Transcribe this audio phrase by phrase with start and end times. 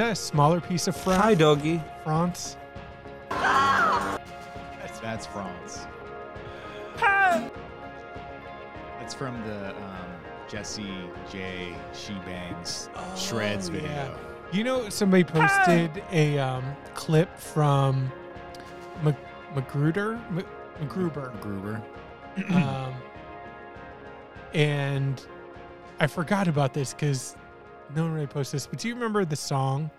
[0.00, 1.22] that a smaller piece of France?
[1.22, 1.82] Hi, doggy.
[2.04, 2.56] France.
[3.28, 5.86] That's that's France.
[8.98, 10.06] That's from the um,
[10.48, 10.90] Jesse
[11.30, 11.74] J.
[11.92, 13.88] She Bangs Shreds Oh, video.
[13.90, 14.14] yeah.
[14.52, 18.10] You know, somebody posted a um, clip from
[19.02, 19.16] Mc-
[19.54, 20.44] Magruder, M-
[20.80, 21.82] MacGruber, Gruber.
[22.50, 22.94] um,
[24.54, 25.24] and
[26.00, 27.36] I forgot about this because
[27.94, 28.66] no one really posted this.
[28.66, 29.90] But do you remember the song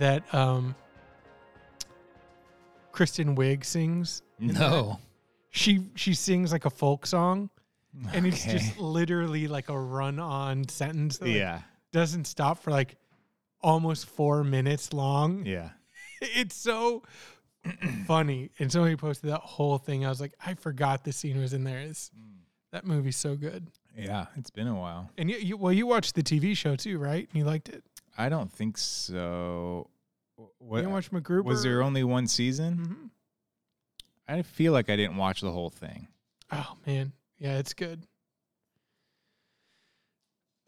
[0.00, 0.74] that um,
[2.92, 4.22] Kristen Wiig sings?
[4.38, 4.98] No.
[5.50, 7.50] She she sings like a folk song,
[8.12, 8.58] and it's Okay.
[8.58, 11.18] just literally like a run-on sentence.
[11.18, 11.62] That, like, yeah.
[11.92, 12.96] doesn't stop for like
[13.62, 15.44] almost four minutes long.
[15.46, 15.70] Yeah.
[16.22, 17.02] It's so
[18.06, 18.50] funny.
[18.58, 20.04] And somebody posted that whole thing.
[20.04, 21.78] I was like, I forgot the scene was in there.
[21.78, 22.10] It's,
[22.72, 23.68] that movie's so good.
[23.96, 24.26] Yeah.
[24.36, 25.08] It's been a while.
[25.16, 27.26] And you, you, well, you watched the TV show too, right?
[27.26, 27.82] And you liked it.
[28.18, 29.88] I don't think so.
[30.38, 31.44] You What didn't watch MacGruber?
[31.44, 32.74] was there only one season?
[32.76, 33.06] hmm
[34.28, 36.06] I feel like I didn't watch the whole thing.
[36.52, 38.06] Oh man, yeah, it's good.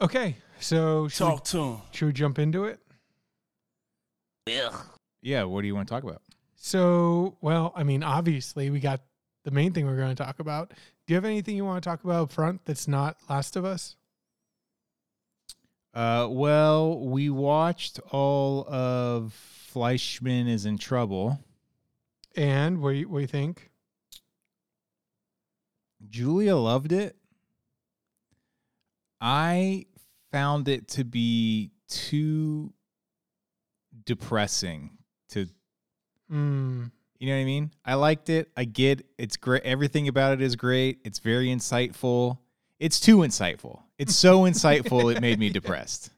[0.01, 1.79] Okay, so should we, Talk to him.
[1.93, 2.81] should we jump into it?
[5.23, 5.45] Yeah.
[5.45, 6.21] What do you want to talk about?
[6.57, 9.01] So, well, I mean, obviously, we got
[9.45, 10.71] the main thing we're going to talk about.
[10.71, 10.75] Do
[11.13, 13.95] you have anything you want to talk about up front that's not Last of Us?
[15.95, 21.39] Uh, well, we watched all of Fleishman is in trouble.
[22.37, 23.71] And what do you, what do you think?
[26.09, 27.17] Julia loved it.
[29.21, 29.87] I
[30.31, 32.73] found it to be too
[34.05, 34.91] depressing
[35.31, 35.47] to
[36.33, 37.71] Mm, you know what I mean?
[37.85, 38.51] I liked it.
[38.57, 39.63] I get it's great.
[39.65, 41.01] Everything about it is great.
[41.05, 42.39] It's very insightful.
[42.81, 43.83] It's too insightful.
[44.03, 46.11] It's so insightful it made me depressed.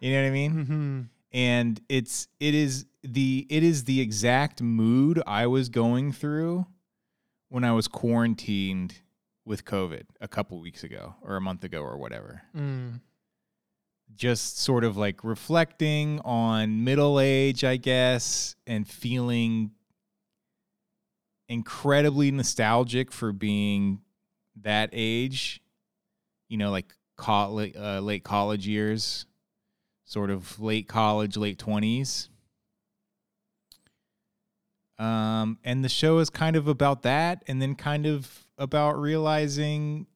[0.00, 0.50] You know what I mean?
[0.50, 1.00] hmm
[1.32, 6.66] and it's it is the it is the exact mood I was going through
[7.48, 9.00] when I was quarantined
[9.44, 12.42] with COVID a couple weeks ago or a month ago or whatever.
[12.56, 13.00] Mm.
[14.14, 19.72] Just sort of like reflecting on middle age, I guess, and feeling
[21.48, 24.00] incredibly nostalgic for being
[24.60, 25.62] that age,
[26.48, 29.26] you know, like college, uh, late college years,
[30.04, 32.28] sort of late college, late 20s.
[34.98, 40.06] Um, and the show is kind of about that, and then kind of about realizing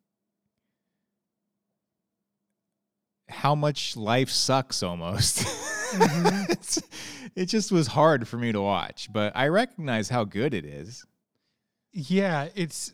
[3.28, 5.44] how much life sucks almost.
[5.86, 6.82] Mhm.
[7.36, 11.06] It just was hard for me to watch, but I recognize how good it is.
[11.92, 12.92] Yeah, it's.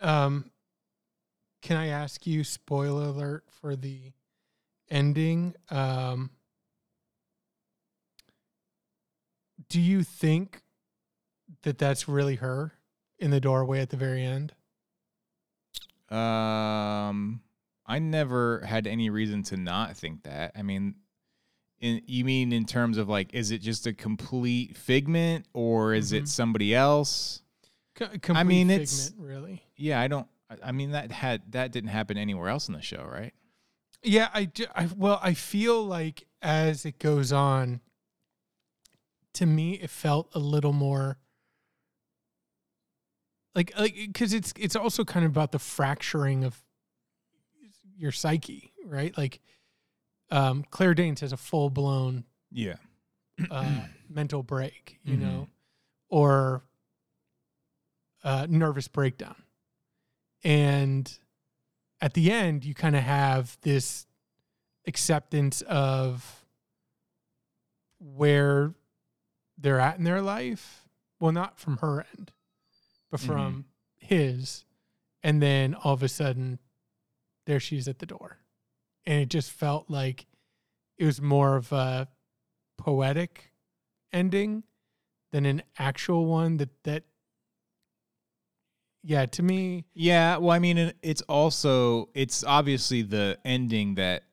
[0.00, 0.50] Um,
[1.62, 2.44] can I ask you?
[2.44, 4.12] Spoiler alert for the
[4.90, 5.54] ending.
[5.70, 6.30] Um,
[9.68, 10.62] do you think
[11.62, 12.72] that that's really her
[13.18, 14.52] in the doorway at the very end?
[16.10, 17.40] Um,
[17.86, 20.52] I never had any reason to not think that.
[20.56, 20.96] I mean,
[21.80, 26.12] in you mean in terms of like, is it just a complete figment or is
[26.12, 26.18] Mhm.
[26.22, 27.42] it somebody else?
[27.94, 29.62] Complete mean, it's- really.
[29.76, 30.26] Yeah, I don't.
[30.64, 33.32] I- mean, that had that didn't happen anywhere else in the show, right?
[34.02, 37.80] Yeah, I, do, I well, I feel like as it goes on,
[39.34, 41.18] to me, it felt a little more
[43.54, 46.62] like like because it's it's also kind of about the fracturing of
[47.96, 49.16] your psyche, right?
[49.18, 49.40] Like,
[50.30, 52.76] um, Claire Danes has a full blown Yeah.
[53.50, 55.20] uh, mental break, you Mhm.
[55.20, 55.48] know,
[56.08, 56.62] or
[58.24, 59.36] uh, nervous breakdown.
[60.42, 61.18] And
[62.00, 64.06] at the end, you kind of have this
[64.86, 66.44] acceptance of
[67.98, 68.74] where
[69.58, 70.88] they're at in their life.
[71.18, 72.32] Well, not from her end,
[73.10, 73.32] but mm-hmm.
[73.32, 73.64] from
[73.98, 74.64] his.
[75.22, 76.58] And then all of a sudden,
[77.46, 78.38] there she is at the door.
[79.04, 80.26] And it just felt like
[80.96, 82.08] it was more of a
[82.78, 83.52] poetic
[84.12, 84.64] ending
[85.32, 87.04] than an actual one that that
[89.02, 94.24] yeah to me Yeah, well, I mean, it's also it's obviously the ending that,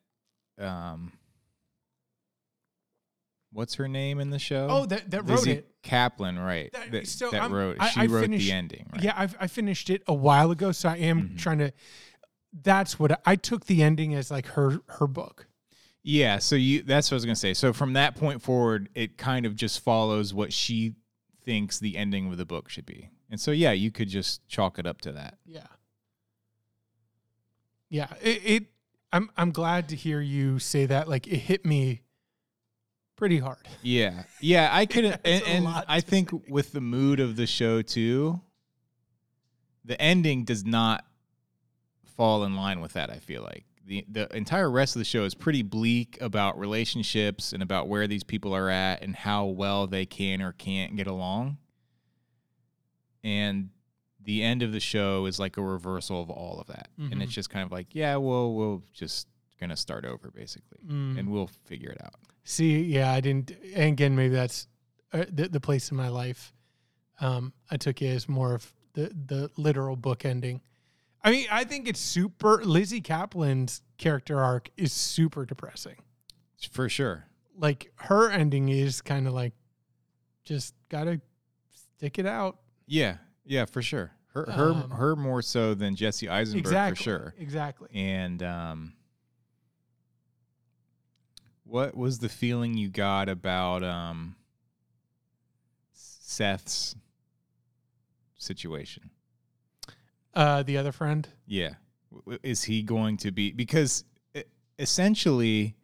[0.60, 1.12] um,
[3.52, 4.68] what's her name in the show?
[4.70, 6.72] oh that that wrote Lizzy it Caplan, right?
[6.74, 7.78] That- That, so that wrote.
[7.80, 9.04] I- She I wrote finished- the ending, right?
[9.04, 11.38] yeah I've, i finished it a while ago so i am Mhm.
[11.38, 11.72] trying to
[12.62, 15.48] that's what I, I took the ending as like her her book
[16.04, 17.54] Yeah, so you that's what I was gonna say.
[17.54, 20.96] So from that point forward, it kind of just follows what she
[21.44, 23.10] thinks the ending of the book should be.
[23.30, 25.38] And so yeah, you could just chalk it up to that.
[25.46, 25.68] yeah
[27.90, 28.64] yeah it, it
[29.14, 32.02] i'm i'm glad to hear you say that like it hit me
[33.18, 33.68] pretty hard.
[33.82, 38.40] Yeah, yeah, I could, and, and I think with the mood of the show too,
[39.84, 41.04] the ending does not
[42.16, 43.10] fall in line with that.
[43.10, 47.52] I feel like the the entire rest of the show is pretty bleak about relationships
[47.52, 51.08] and about where these people are at and how well they can or can't get
[51.08, 51.58] along.
[53.28, 53.70] And
[54.24, 57.32] the end of the show is like a reversal of all of that, and it's
[57.32, 57.36] Mhm.
[57.36, 59.28] just kind of like, yeah, well, we'll just
[59.60, 61.18] gonna start over basically, Mm.
[61.20, 62.16] and we'll figure it out.
[62.44, 63.52] See, yeah, I didn't.
[63.74, 64.68] And again, maybe that's
[65.14, 66.54] uh, the the place in my life.
[67.20, 70.62] Um, I took it as more of the the literal book ending.
[71.24, 72.64] I mean, I think it's super.
[72.64, 75.98] Lizzy Caplan's character arc is super depressing.
[76.72, 77.26] For sure.
[77.56, 79.54] Like her ending is kind of like,
[80.44, 81.20] just gotta
[81.72, 82.60] stick it out.
[82.88, 84.12] Yeah, yeah, for sure.
[84.34, 86.96] Her, her, Um, her more so than Jesse Eisenberg exactly.
[86.96, 87.34] for sure.
[87.38, 87.90] Exactly.
[87.94, 88.94] And um,
[91.64, 94.36] what was the feeling you got about um,
[95.92, 96.96] Seth's
[98.38, 99.10] situation?
[100.34, 101.28] Uh, the other friend.
[101.46, 101.74] Yeah,
[102.44, 104.04] is he going to be because
[104.78, 105.76] essentially,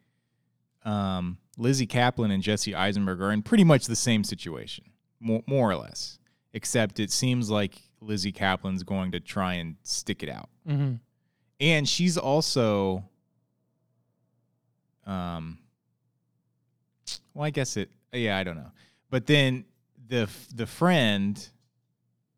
[0.84, 4.84] um, Lizzy Caplan and Jesse Eisenberg are in pretty much the same situation,
[5.18, 6.18] more, more or less.
[6.54, 10.94] Except it seems like Lizzy Caplan's going to try and stick it out, Mm-hmm.
[11.60, 13.04] and she's also,
[15.06, 15.58] um,
[17.34, 17.90] well, I guess it.
[18.12, 18.70] Yeah, I don't know,
[19.10, 19.64] but then
[20.08, 21.46] the the friend,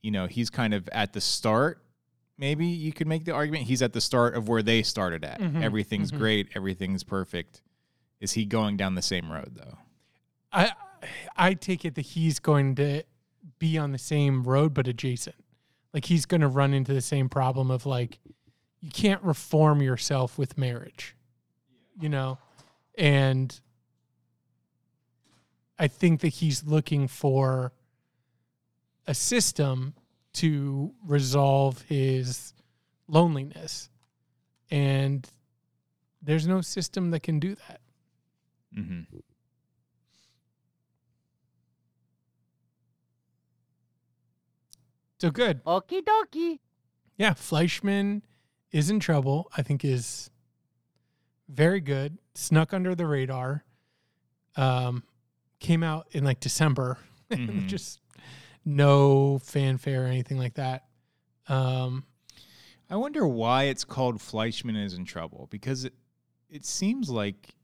[0.03, 1.83] you know, he's kind of at the start.
[2.39, 5.41] Maybe you could make the argument he's at the start of where they started at.
[5.41, 6.19] Mhm, Everything's mhm.
[6.19, 7.63] great, everything's perfect.
[8.21, 9.79] Is he going down the same road though?
[10.53, 10.73] I
[11.37, 13.05] I take it that he's going to
[13.59, 15.37] be on the same road but adjacent.
[15.93, 18.19] Like he's going to run into the same problem of like
[18.81, 21.17] you can't reform yourself with marriage.
[21.99, 22.39] You know?
[22.99, 23.59] And
[25.79, 27.73] I think that he's looking for
[29.07, 29.95] a system
[30.35, 32.53] to resolve his
[33.09, 33.89] loneliness.
[34.71, 35.29] And
[36.21, 37.81] there's no system that can do that.
[38.77, 39.19] Mm-hmm.
[45.21, 45.65] So good.
[45.65, 46.59] Okie dokie.
[47.17, 48.23] Yeah, Fleishman
[48.73, 49.51] is in trouble.
[49.57, 50.31] I think is
[51.49, 52.19] very good.
[52.35, 53.65] Snuck under the radar.
[54.57, 55.05] Um,
[55.61, 56.99] came out in like December,
[57.31, 57.67] Mhm.
[57.67, 58.01] just
[58.65, 60.85] no fanfare or anything like that.
[61.49, 62.05] Um,
[62.91, 65.95] I wonder why it's called Fleishman is in trouble because it
[66.49, 67.55] it seems like,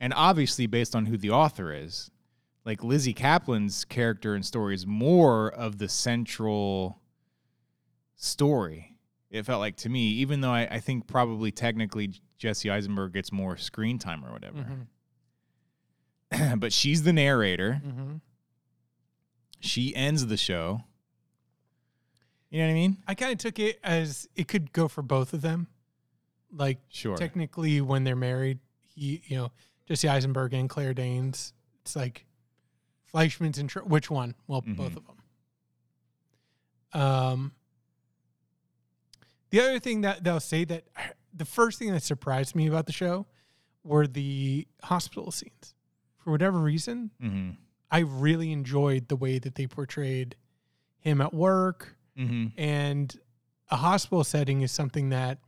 [0.00, 2.10] and obviously based on who the author is,
[2.64, 7.00] like Lizzy Caplan's character and story is more of the central
[8.16, 8.96] story.
[9.30, 13.32] It felt like to me, even though I, I think probably technically Jesse Eisenberg gets
[13.32, 14.66] more screen time or whatever,
[16.32, 17.80] mhm, but she's the narrator.
[17.84, 18.20] mhm.
[19.60, 20.82] She ends the show.
[22.50, 22.96] You know what I mean?
[23.06, 25.68] I kind of took it as it could go for both of them.
[26.54, 27.16] Like Sure.
[27.16, 28.58] technically, when they're married,
[28.94, 29.52] he, you know,
[29.86, 32.26] Jesse Eisenberg and Claire Danes, it's like
[33.12, 34.34] Fleishman's tr- which one?
[34.46, 34.96] Well, both Mhm.
[34.96, 35.16] of them.
[37.00, 37.52] Um,
[39.50, 40.84] the other thing that they'll say that
[41.34, 43.26] the first thing that surprised me about the show
[43.84, 45.74] were the hospital scenes.
[46.18, 47.50] For whatever reason, mm-hmm.
[47.90, 50.36] I really enjoyed the way that they portrayed
[50.98, 52.48] him at work Mm-hmm.
[52.60, 53.18] and
[53.70, 55.38] a hospital setting is something that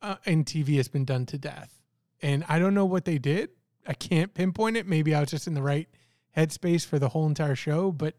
[0.00, 1.82] uh, in TV has been done to death.
[2.22, 3.50] And I don't know what they did.
[3.86, 4.86] I can't pinpoint it.
[4.86, 5.88] Maybe I was just in the right
[6.36, 8.14] headspace for the whole entire show, but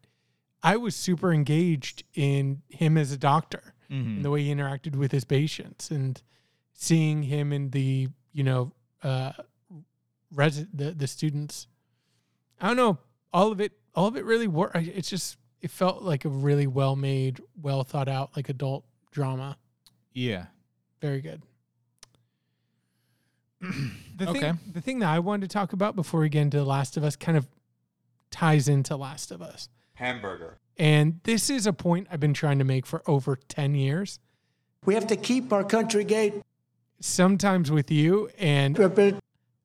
[0.64, 4.18] I was super engaged in him as a doctor Mm-hmm.
[4.18, 6.22] and the way he interacted with his patients and
[6.74, 9.32] seeing him in the, you know, uh,
[10.30, 11.68] the, the students.
[12.60, 12.98] I don't know.
[13.32, 14.76] All of it, all of it really worked.
[14.76, 19.58] It's just, it felt like a really well made, well thought out, like adult drama.
[20.12, 20.48] Yeah.
[21.02, 21.42] Very good.
[24.18, 24.40] The Okay.
[24.40, 26.98] thing, the thing that I wanted to talk about before we get into The Last
[26.98, 27.48] of Us kind of
[28.32, 29.70] ties into Last of Us.
[29.96, 30.58] Hamburger.
[30.78, 34.20] And this is a point I've been trying to make for over 10 years,
[34.86, 36.36] We have to keep our country gate.
[37.00, 38.78] sometimes with you, and.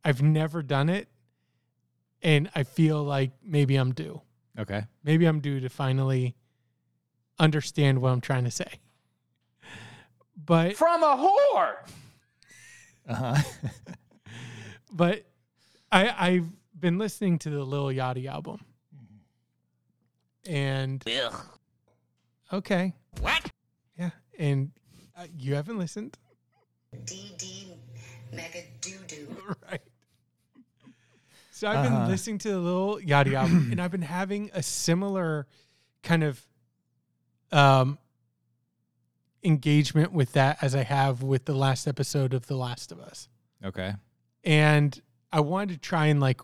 [0.05, 1.09] I've never done it.
[2.23, 4.21] And I feel like maybe I'm due.
[4.59, 4.85] Okay.
[5.05, 6.35] Maybe I'm due to finally
[7.39, 8.81] understand what I'm trying to say.
[10.45, 11.75] But From a whore.
[13.09, 13.43] Uh-huh.
[14.93, 15.25] but
[15.91, 16.47] I I've
[16.83, 18.61] been listening to the Lil Yachty album.
[20.47, 21.03] And
[22.53, 22.93] okay.
[23.21, 23.51] What?
[23.99, 24.73] Yeah, and
[25.17, 26.19] uh, you haven't listened,
[27.05, 27.69] DD
[28.33, 29.37] Mega Doo Doo.
[29.71, 29.81] right?
[31.53, 32.09] So I've been Uh-huh.
[32.09, 35.47] listening to the Lil Yachty album, and I've been having a similar
[36.03, 36.45] kind of
[37.53, 37.99] um,
[39.45, 43.29] engagement with that as I have with the last episode of The Last of Us.
[43.65, 43.95] Okay.
[44.43, 45.01] And
[45.33, 46.41] I wanted to try and like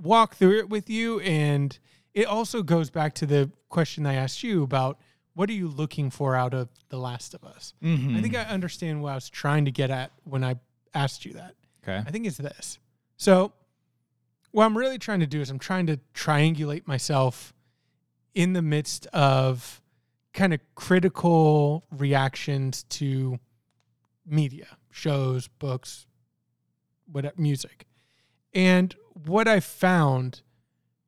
[0.00, 1.20] walk through it with you.
[1.20, 1.76] And
[2.12, 4.98] it also goes back to the question I asked you about
[5.34, 7.74] what are you looking for out of The Last of Us?
[7.82, 8.16] Mm-hmm.
[8.16, 10.56] I think I understand what I was trying to get at when I
[10.94, 11.54] asked you that.
[11.82, 11.96] Okay.
[11.96, 12.78] I think it's this.
[13.16, 13.52] So,
[14.52, 17.52] what I'm really trying to do is I'm trying to triangulate myself
[18.34, 19.82] in the midst of
[20.32, 23.38] kind of critical reactions to
[24.26, 26.06] media, shows, books,
[27.10, 27.86] what music.
[28.52, 28.94] And
[29.26, 30.42] what I found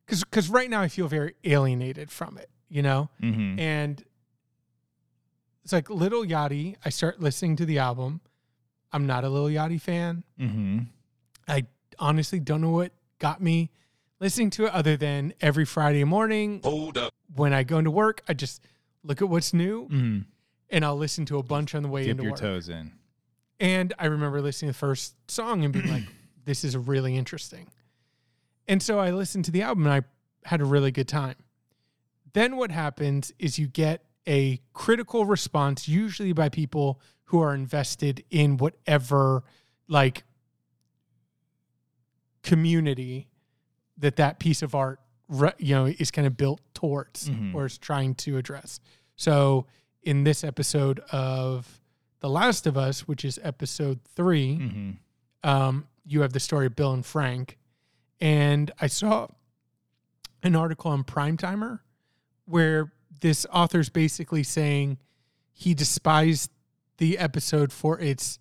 [0.07, 3.11] cuz cuz right now I feel very alienated from it, you know?
[3.23, 3.59] Mm-hmm.
[3.59, 4.05] And
[5.65, 8.21] it's like Lil Yachty, I start listening to the album.
[8.93, 10.23] I'm not a Lil Yachty fan.
[10.41, 10.79] Mm-hmm.
[11.49, 11.67] I
[11.99, 13.71] honestly don't know what got me
[14.21, 17.13] listening to it other than every Friday morning Hold up.
[17.35, 18.63] when I go into work, I just
[19.03, 20.19] look at what's new Mm-hmm.
[20.71, 22.41] and I'll listen to a bunch on the way Dip into your work.
[22.41, 22.93] toes in.
[23.59, 26.05] And I remember listening to the first song and being like,
[26.45, 27.69] this is really interesting.
[28.69, 31.37] And so I listened to the album and I had a really good time.
[32.33, 38.25] Then what happens is you get a critical response, usually by people who are invested
[38.31, 39.45] in whatever
[39.89, 40.25] like
[42.43, 43.29] community
[43.99, 45.01] that that piece of art
[45.59, 47.55] you know is kind of built towards Mhm.
[47.55, 48.79] or is trying to address.
[49.17, 49.67] So
[50.03, 51.81] in this episode of
[52.21, 54.91] The Last of Us, which is episode 3, Mm-hmm.
[55.49, 57.59] um, you have the story of Bill and Frank.
[58.21, 59.29] And I saw
[60.43, 61.81] an article on Primetimer
[62.45, 64.99] where this author's basically saying
[65.53, 66.51] he despised
[66.99, 68.39] the episode for its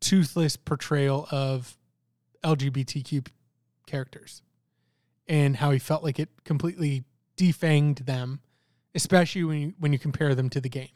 [0.00, 1.76] toothless portrayal of
[2.44, 3.26] LGBTQ
[3.86, 4.42] characters
[5.28, 7.04] and how he felt like it completely
[7.36, 8.40] defanged them,
[8.94, 10.88] especially when you, when you compare them to the game.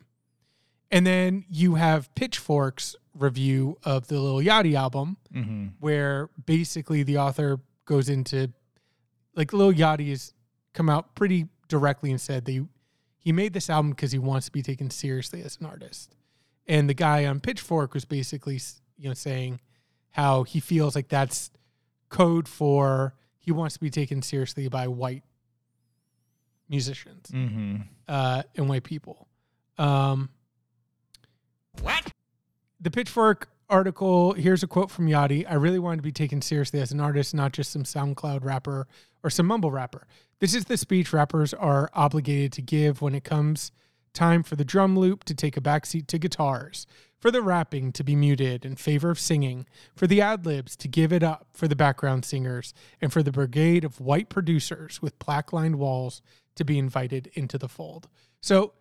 [0.90, 5.66] And then you have Pitchfork's review of the Lil Yachty album, Mm-hmm.
[5.80, 8.52] where basically the author goes into
[9.35, 10.35] like Lil Yachty has
[10.75, 12.62] come out pretty directly and said that he,
[13.19, 16.14] he made this album because he wants to be taken seriously as an artist.
[16.66, 18.61] And the guy on Pitchfork was basically
[18.99, 19.61] you know saying
[20.11, 21.50] how he feels like that's
[22.09, 25.23] code for he wants to be taken seriously by white
[26.69, 27.76] musicians Mm-hmm.
[28.09, 29.28] uh, and white people.
[29.78, 30.31] Um,
[31.83, 32.11] What?
[32.81, 35.44] the Pitchfork article, here's a quote from Yachty.
[35.49, 38.87] I really wanted to be taken seriously as an artist, not just some SoundCloud rapper
[39.23, 40.06] or some mumble rapper.
[40.38, 43.73] This is the speech rappers are obligated to give when it comes
[44.12, 46.87] time for the drum loop to take a backseat to guitars,
[47.18, 50.88] for the rapping to be muted in favor of singing, for the ad libs to
[50.88, 55.18] give it up for the background singers, and for the brigade of white producers with
[55.18, 56.23] plaque lined walls
[56.54, 58.08] to be invited into the fold.
[58.40, 58.73] So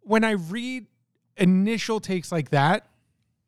[0.00, 0.86] when I read
[1.36, 2.86] initial takes like that,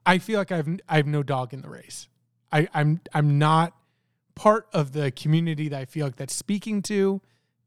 [0.06, 2.08] I feel like I've I have no dog in the race.
[2.52, 3.74] I, I'm I'm not
[4.36, 7.20] part of the community that I feel like that's speaking to.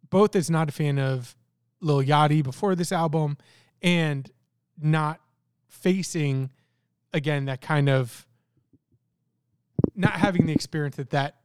[0.09, 1.35] Both as not a fan of
[1.81, 3.37] Lil Yachty before this album,
[3.81, 4.31] and
[4.81, 5.19] not
[5.67, 6.49] facing
[7.13, 8.25] again that kind of
[9.95, 11.35] not having the experience that that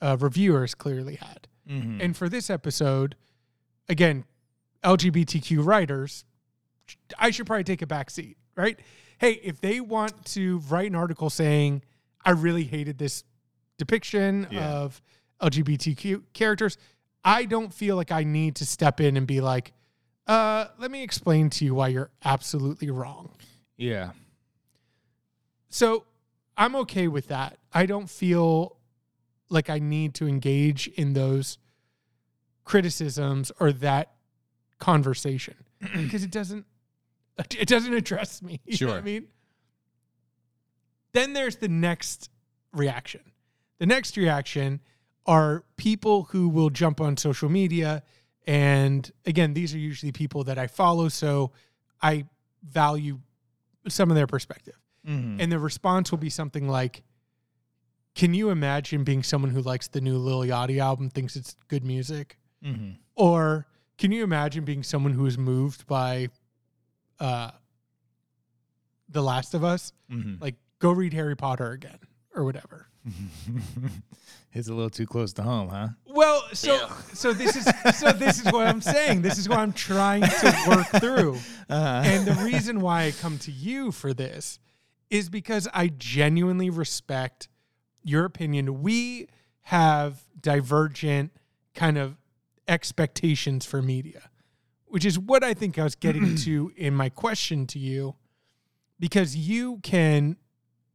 [0.00, 1.48] uh, reviewers clearly had.
[1.68, 2.00] Mm-hmm.
[2.00, 3.14] And for this episode,
[3.88, 4.24] again,
[4.82, 6.24] LGBTQ writers,
[7.18, 8.78] I should probably take a back seat, right?
[9.22, 11.82] Hey, if they want to write an article saying,
[12.24, 13.22] I really hated this
[13.78, 14.68] depiction Yeah.
[14.68, 15.00] of
[15.40, 16.76] LGBTQ characters,
[17.24, 19.74] I don't feel like I need to step in and be like,
[20.26, 23.30] uh, let me explain to you why you're absolutely wrong.
[23.76, 24.10] yeah.
[25.68, 26.04] So
[26.56, 27.58] I'm okay with that.
[27.72, 28.76] I don't feel
[29.50, 31.58] like I need to engage in those
[32.64, 34.12] criticisms or that
[34.80, 35.54] conversation
[35.96, 36.66] because it doesn't
[37.58, 38.60] it doesn't address me.
[38.64, 39.26] You know what I mean?
[41.12, 42.30] Then there's the next
[42.72, 43.20] reaction.
[43.78, 44.80] The next reaction
[45.26, 48.02] are people who will jump on social media
[48.46, 51.52] and again, these are usually people that I follow so
[52.00, 52.26] I
[52.62, 53.20] value
[53.88, 54.74] some of their perspective.
[55.06, 55.40] Mm-hmm.
[55.40, 57.02] And the response will be something like,
[58.14, 61.84] Can you imagine being someone who likes the new Lil Yachty album, thinks it's good
[61.84, 62.38] music?
[62.64, 62.92] mm-hmm.
[63.14, 63.66] Or
[63.98, 66.28] can you imagine being someone who is moved by
[67.22, 67.50] uh
[69.08, 69.92] The Last of Us?
[70.10, 70.42] Mm-hmm.
[70.42, 71.98] Like, go read Harry Potter again
[72.34, 72.88] or whatever.
[74.54, 75.88] It's a little too close to home, huh?
[76.04, 76.92] Well, so Yeah.
[77.14, 77.64] so this is
[77.98, 79.22] so this is what I'm saying.
[79.22, 81.38] This is what I'm trying to work through.
[81.70, 84.58] Uh, And the reason why I come to you for this
[85.08, 87.48] is because I genuinely respect
[88.02, 88.82] your opinion.
[88.82, 89.28] We
[89.62, 91.32] have divergent
[91.74, 92.18] kind of
[92.68, 94.28] expectations for media,
[94.92, 98.14] which is what I think I was getting to in my question to you,
[99.00, 100.36] because you can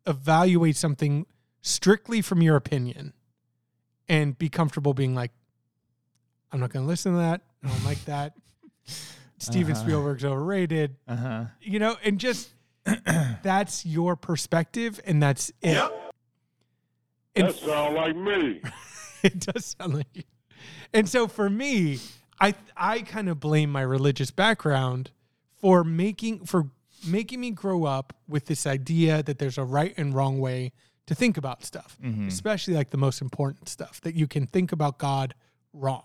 [0.05, 1.25] evaluate something
[1.63, 3.13] strictly from your opinion
[4.07, 5.31] and be comfortable being like,
[6.51, 7.41] I'm not going to listen to that.
[7.63, 8.33] I don't like that.
[9.39, 9.83] Steven Uh-huh.
[9.83, 11.45] Spielberg's overrated, Uh huh.
[11.59, 12.49] you know, and just
[13.41, 15.91] that's your perspective and that's it.
[17.35, 18.61] And That sound like me.
[19.23, 20.23] it does sound like you.
[20.93, 21.99] And so for me,
[22.39, 25.11] I I kind of blame my religious background
[25.59, 26.69] for making for
[27.07, 30.71] making me grow up with this idea that there's a right and wrong way
[31.05, 34.97] to think about stuff, especially like the most important stuff that you can think about
[34.97, 35.33] God
[35.73, 36.03] wrong.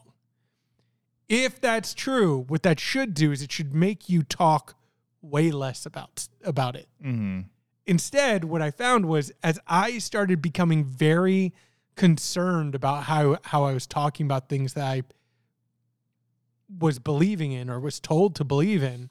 [1.29, 4.77] If that's true, what that should do is it should make you talk
[5.23, 7.41] way less about about it Mm-hmm.
[7.87, 11.53] instead what i found was as i started becoming very
[11.95, 15.03] concerned about how how i was talking about things that i
[16.79, 19.11] was believing in or was told to believe in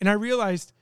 [0.00, 0.72] and i realized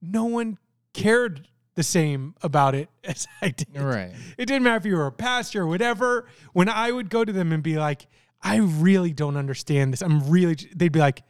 [0.00, 0.58] no one
[0.92, 4.12] cared the same about it as i did Right.
[4.38, 7.32] it didn't matter if you were a pastor or whatever when i would go to
[7.32, 8.06] them and be like
[8.42, 11.22] i really don't understand this i'm really they'd be like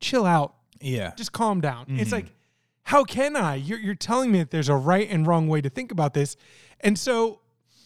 [0.00, 1.12] chill out Yeah.
[1.16, 1.84] just calm down.
[1.88, 2.12] It's Mhm.
[2.12, 2.32] like,
[2.84, 3.56] how can I?
[3.56, 6.36] You're, you're telling me that there's a right and wrong way to think about this.
[6.80, 7.40] And so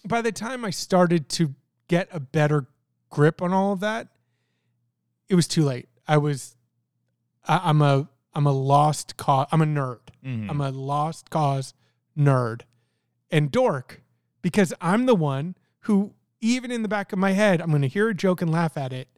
[0.07, 1.55] by the time I started to
[1.89, 2.69] get a better
[3.11, 4.07] grip on all of that,
[5.29, 5.89] it was too late.
[6.07, 6.57] I was,
[7.47, 9.47] I, I'm a, I'm a lost cause.
[9.53, 10.01] I'm a nerd.
[10.25, 10.51] Mhm.
[10.51, 11.75] I'm a lost cause
[12.19, 12.63] nerd
[13.31, 14.03] and dork
[14.43, 17.89] because I'm the one who, even in the back of my head, I'm going to
[17.89, 19.09] hear a joke and laugh at it.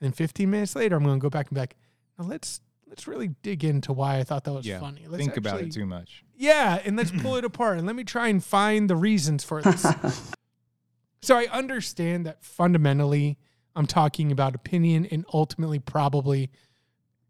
[0.00, 1.76] And then 15 minutes later, I'm going to go back and be like,
[2.18, 2.60] now let's
[2.92, 4.78] let's really dig into why I thought that was yeah.
[4.78, 5.06] funny.
[5.06, 6.24] Let's Think about it too much.
[6.36, 9.62] Yeah, and let's pull it apart and let me try and find the reasons for
[9.62, 9.86] this.
[11.22, 13.38] so I understand that fundamentally
[13.74, 16.50] I'm talking about opinion and ultimately probably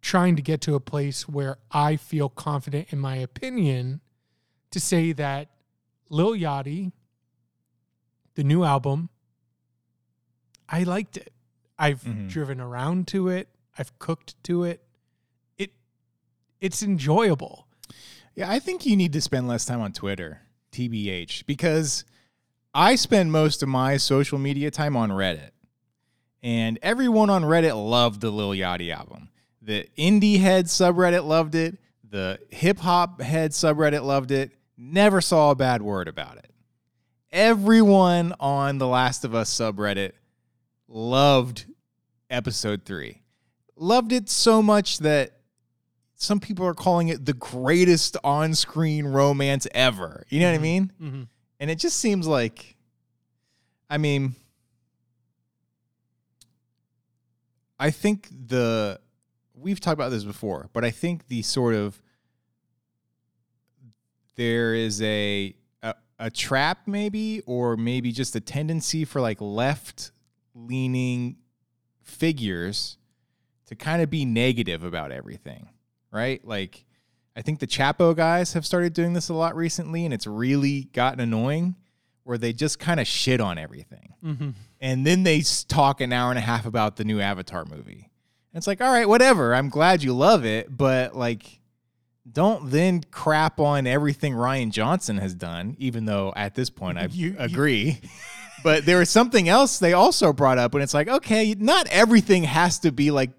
[0.01, 4.01] trying to get to a place where I feel confident in my opinion
[4.73, 5.51] to say that
[6.09, 6.93] Lil Yachty,
[8.35, 9.09] the new album,
[10.69, 11.33] I liked it.
[11.79, 12.29] I've Mhm.
[12.29, 13.49] driven around to it.
[13.79, 14.85] I've cooked to it.
[15.59, 15.73] It
[16.61, 17.69] it's enjoyable.
[18.35, 20.41] Yeah, I think you need to spend less time on Twitter,
[20.73, 22.05] TBH, because
[22.75, 25.51] I spend most of my social media time on Reddit.
[26.43, 29.29] And everyone on Reddit loved the Lil Yachty album.
[29.61, 31.79] The indie head subreddit loved it.
[32.09, 34.51] The hip hop head subreddit loved it.
[34.77, 36.51] Never saw a bad word about it.
[37.31, 40.13] Everyone on the Last of Us subreddit
[40.89, 41.65] loved
[42.29, 43.23] episode three.
[43.77, 45.39] Loved it so much that
[46.15, 50.25] some people are calling it the greatest on-screen romance ever.
[50.29, 50.93] You know what I mean?
[51.01, 51.29] Mhm.
[51.61, 52.77] And it just seems like
[53.89, 54.35] I mean
[57.83, 59.01] I think the
[59.55, 62.01] we've talked about this before, but I think the sort of
[64.37, 70.13] there is a a, a trap maybe or maybe just a tendency for like left
[70.55, 71.37] leaning
[72.03, 72.99] figures
[73.67, 75.69] to kind of be negative about everything,
[76.13, 76.45] right?
[76.47, 76.85] Like
[77.35, 80.85] I think the Chapo guys have started doing this a lot recently and it's really
[80.93, 81.75] gotten annoying
[82.25, 84.15] where they just kind of shit on everything.
[84.23, 84.55] Mhm.
[84.83, 88.11] And then they talk an hour and a half about the new Avatar movie.
[88.53, 89.55] And it's like, all right, whatever.
[89.55, 91.61] I'm glad you love it, but like
[92.31, 97.05] don't then crap on everything Rian Johnson has done, even though at this point I
[97.11, 98.01] You- you- agree.
[98.63, 102.45] but there was something else they also brought up, and it's like, okay, not everything
[102.45, 103.31] has to be like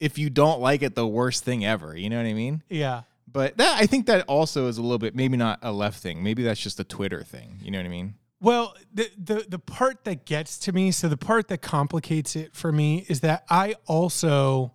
[0.00, 1.96] if you don't like it, the worst thing ever.
[1.96, 2.62] You know what I mean?
[2.68, 3.02] Yeah.
[3.30, 6.22] But that I think that also is a little bit maybe not a left thing.
[6.22, 7.58] Maybe that's just a Twitter thing.
[7.62, 8.14] You know what I mean?
[8.40, 12.54] Well, the, the the part that gets to me, so the part that complicates it
[12.54, 14.74] for me is that I also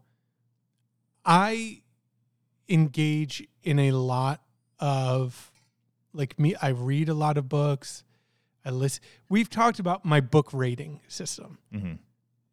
[1.24, 1.82] I
[2.68, 4.42] engage in a lot
[4.80, 5.52] of
[6.14, 8.04] like me I read a lot of books.
[8.66, 9.04] I listen.
[9.30, 11.58] We've talked about my book rating system.
[11.74, 12.00] Mhm.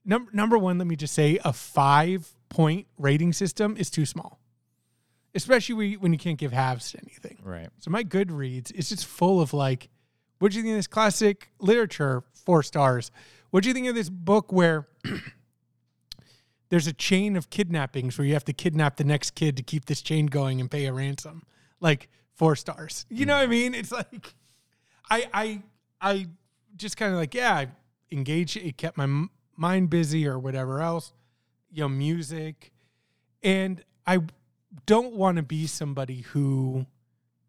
[0.04, 4.40] Number number one, let me just say a five point rating system is too small,
[5.34, 7.38] especially when you- when you can't give halves to anything.
[7.42, 7.68] Right.
[7.80, 9.88] So my Goodreads is just full of like,
[10.38, 12.22] what do you think of this classic literature?
[12.34, 13.10] Four stars.
[13.50, 14.88] What do you think of this book where
[16.68, 19.86] there's a chain of kidnappings where you have to kidnap the next kid to keep
[19.86, 21.42] this chain going and pay a ransom?
[21.80, 23.06] Like four stars.
[23.10, 23.74] You know what I mean?
[23.74, 24.34] It's like
[25.10, 25.62] I I
[26.00, 26.26] I
[26.76, 27.68] just kind of like yeah, I
[28.10, 28.56] engaged.
[28.56, 31.12] It kept my mind busy or whatever else.
[31.70, 32.72] You know, music,
[33.42, 34.20] and I
[34.86, 36.86] don't want to be somebody who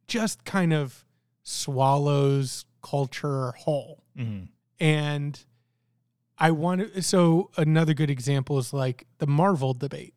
[0.07, 1.05] just kind of
[1.43, 4.03] swallows culture whole.
[4.17, 4.49] Mhm.
[4.79, 5.45] And
[6.37, 7.01] I want to.
[7.01, 10.13] So another good example is like the Marvel debate.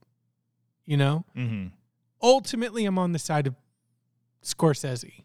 [0.85, 1.69] You know, Mm-hmm.
[2.23, 3.55] ultimately, I'm on the side of
[4.43, 5.23] Scorsese,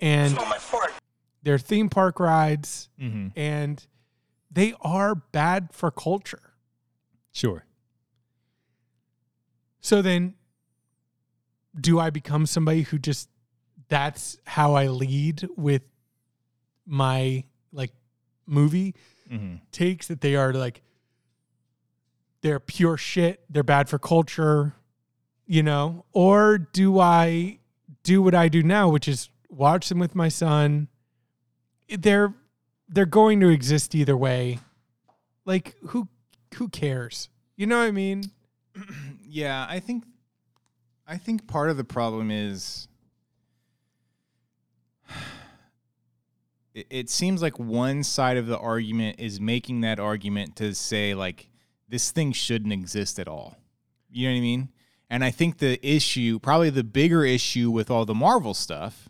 [0.00, 0.36] and
[1.42, 3.28] their theme park rides, Mm-hmm.
[3.38, 3.86] and
[4.50, 6.54] they are bad for culture.
[7.32, 7.64] Sure.
[9.80, 10.34] So then,
[11.80, 13.28] do I become somebody who just
[13.88, 15.82] that's how I lead with
[16.86, 17.92] my like
[18.46, 18.94] movie
[19.30, 19.56] Mm-hmm.
[19.72, 20.82] takes that they are like
[22.42, 24.74] they're pure shit, they're bad for culture,
[25.46, 26.04] you know?
[26.12, 27.58] Or do I
[28.04, 30.86] do what I do now, which is watch them with my son?
[31.88, 32.34] They're
[32.88, 34.60] they're going to exist either way.
[35.44, 36.06] Like who
[36.54, 37.28] who cares?
[37.56, 38.22] You know what I mean?
[39.28, 40.04] Yeah, I think
[41.06, 42.86] I think part of the problem is
[46.90, 51.48] it, seems like one side of the argument is making that argument to say like
[51.88, 53.56] this thing shouldn't exist at all.
[54.10, 54.68] You know what I mean?
[55.08, 59.08] And I think the issue, probably the bigger issue with all the Marvel stuff,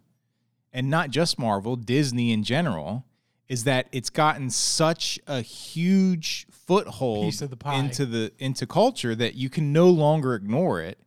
[0.73, 3.05] and not just Marvel, Disney in general,
[3.49, 9.49] is that it's gotten such a huge foothold the into the into culture that you
[9.49, 10.99] can no longer ignore it.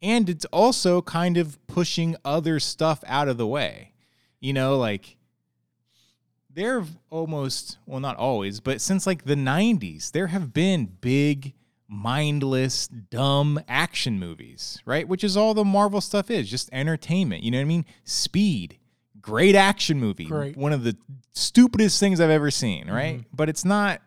[0.00, 3.92] And it's also kind of pushing other stuff out of the way.
[4.40, 5.17] You know, like
[6.58, 11.54] there have almost well not always but since like the 90s there have been big
[11.86, 15.06] mindless dumb action movies right?
[15.06, 17.84] Which is all the marvel stuff is just entertainment you know what i mean?
[18.02, 18.76] Speed
[19.20, 20.56] great action movie Great.
[20.56, 20.96] one of the
[21.32, 23.24] stupidest things i've ever seen right?
[23.32, 24.02] But it's not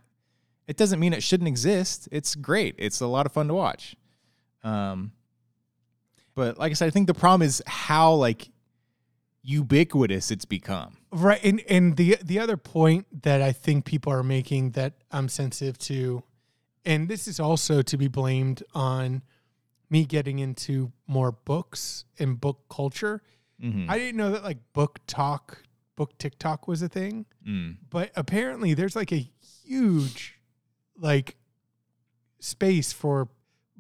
[0.68, 2.08] it doesn't mean it shouldn't exist.
[2.12, 2.76] It's great.
[2.78, 3.96] It's a lot of fun to watch.
[4.64, 5.14] Um
[6.36, 8.50] but like i said i think the problem is how like
[9.42, 11.43] ubiquitous it's become Right.
[11.43, 15.78] And and the the other point that I think people are making that I'm sensitive
[15.80, 16.24] to,
[16.86, 19.21] and this is also to be blamed on
[19.89, 23.21] me getting into more books and book culture.
[23.62, 23.89] Mhm.
[23.89, 25.58] I didn't know that like BookTok,
[25.97, 27.78] book TikTok was a thing, Mm.
[27.89, 29.30] but apparently there's like a
[29.65, 30.39] huge
[30.97, 31.36] like
[32.39, 33.28] space for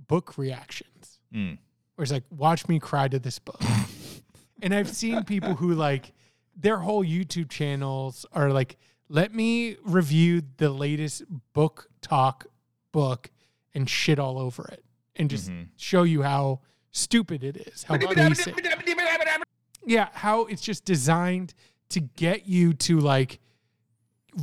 [0.07, 1.19] book reactions.
[1.33, 1.57] Mm.
[1.95, 3.61] Where it's like, watch me cry to this book.
[4.61, 6.13] and I've seen people who like
[6.61, 8.77] their whole YouTube channels are like,
[9.09, 12.45] let me review the latest book talk
[12.91, 13.29] book
[13.73, 14.83] and shit all over it
[15.15, 15.67] and just Mhm.
[15.77, 16.59] show you how
[16.91, 17.95] stupid it is, how
[18.29, 18.55] basic.
[19.85, 21.53] Yeah, how it's just designed
[21.89, 23.39] to get you to like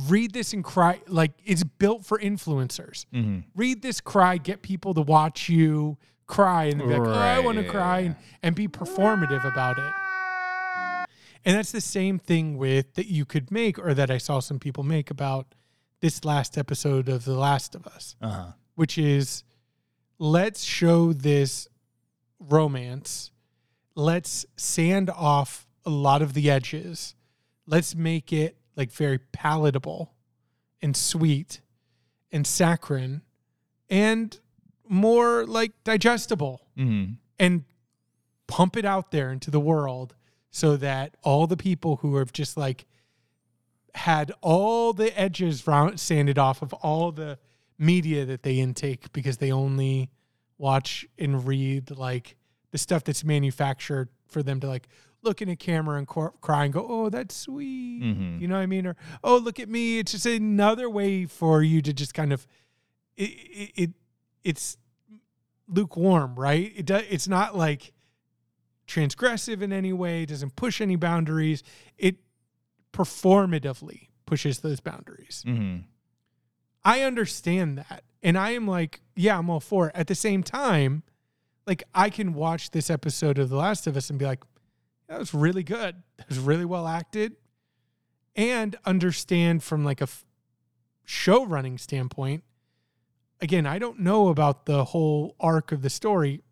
[0.07, 1.01] read this and cry.
[1.07, 3.05] Like it's built for influencers.
[3.13, 3.43] Mhm.
[3.55, 7.57] Read this, cry, get people to watch you cry, and be like, oh, I want
[7.57, 9.91] to cry, and, and be performative about it.
[11.45, 14.59] And that's the same thing with that you could make, or that I saw some
[14.59, 15.55] people make about
[16.01, 18.51] this last episode of The Last of Us Uh-huh.
[18.75, 19.43] which is
[20.17, 21.67] let's show this
[22.39, 23.31] romance.
[23.95, 27.15] Let's sand off a lot of the edges.
[27.65, 30.13] Let's make it like very palatable
[30.81, 31.61] and sweet
[32.31, 33.21] and saccharine
[33.89, 34.39] and
[34.87, 37.17] more like digestible Mhm.
[37.37, 37.65] and
[38.47, 40.15] pump it out there into the world
[40.51, 42.85] so that all the people who have just like
[43.95, 47.37] had all the edges round, sanded off of all the
[47.77, 50.09] media that they intake because they only
[50.57, 52.35] watch and read like
[52.71, 54.87] the stuff that's manufactured for them to like
[55.21, 58.39] look in a camera and cor- cry and go, "Oh, that's sweet," Mhm.
[58.39, 58.85] you know what I mean?
[58.85, 62.45] Or, "Oh, look at me." It's just another way for you to just kind of
[63.17, 63.89] it, it, it
[64.43, 64.77] it's
[65.67, 66.71] lukewarm, right?
[66.75, 67.03] It does.
[67.09, 67.91] It's not like
[68.89, 70.25] transgressive in any way.
[70.25, 71.63] Doesn't push any boundaries.
[71.97, 72.17] It
[72.93, 75.43] performatively pushes those boundaries.
[75.47, 75.83] Mhm.
[76.83, 79.95] I understand that, and I am like, yeah, I'm all for it.
[79.95, 81.03] At the same time,
[81.67, 84.43] like I can watch this episode of The Last of Us and be like,
[85.07, 86.01] that was really good.
[86.17, 87.35] That was really well acted,
[88.35, 90.25] and understand from like a f-
[91.05, 92.43] show running standpoint.
[93.41, 96.43] Again, I don't know about the whole arc of the story,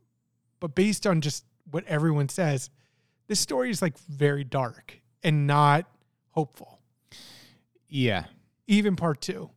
[0.60, 2.70] but based on just what everyone says,
[3.28, 5.86] this story is like very dark and not
[6.32, 6.80] hopeful
[7.90, 8.26] Yeah.
[8.68, 9.50] even part two.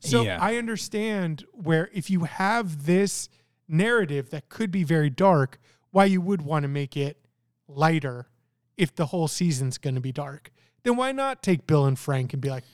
[0.00, 0.38] So Yeah.
[0.40, 3.28] I understand where if you have this
[3.66, 5.58] narrative that could be very dark,
[5.90, 7.18] why you would want to make it
[7.66, 8.28] lighter
[8.76, 10.52] if the whole season's going to be dark.
[10.84, 12.64] Then why not take Bill and Frank and be like,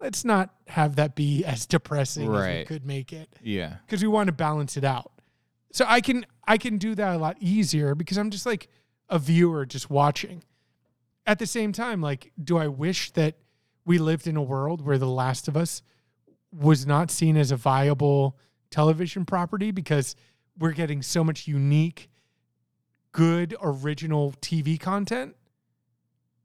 [0.00, 3.76] let's not have that be as depressing as we could make it Yeah.
[3.86, 5.11] because we want to balance it out.
[5.72, 8.68] So I can I can do that a lot easier because I'm just like
[9.08, 10.44] a viewer just watching.
[11.26, 13.36] At the same time, like, do I wish that
[13.84, 15.82] we lived in a world where The Last of Us
[16.52, 18.36] was not seen as a viable
[18.70, 20.14] television property because
[20.58, 22.10] we're getting so much unique,
[23.12, 25.36] good original TV content.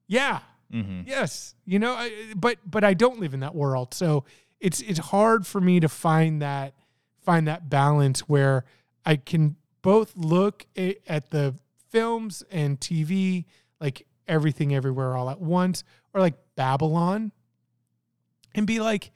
[0.07, 0.39] Yeah,
[0.73, 1.03] Mm-hmm.
[1.07, 4.25] yes, you know, I, but but I don't live in that world, so
[4.59, 6.73] it's it's hard for me to find that
[7.21, 8.65] find that balance where
[9.07, 11.55] I can both look at the
[11.89, 13.45] films and TV
[13.79, 17.31] like everything everywhere all at once or like Babylon
[18.53, 19.11] and be like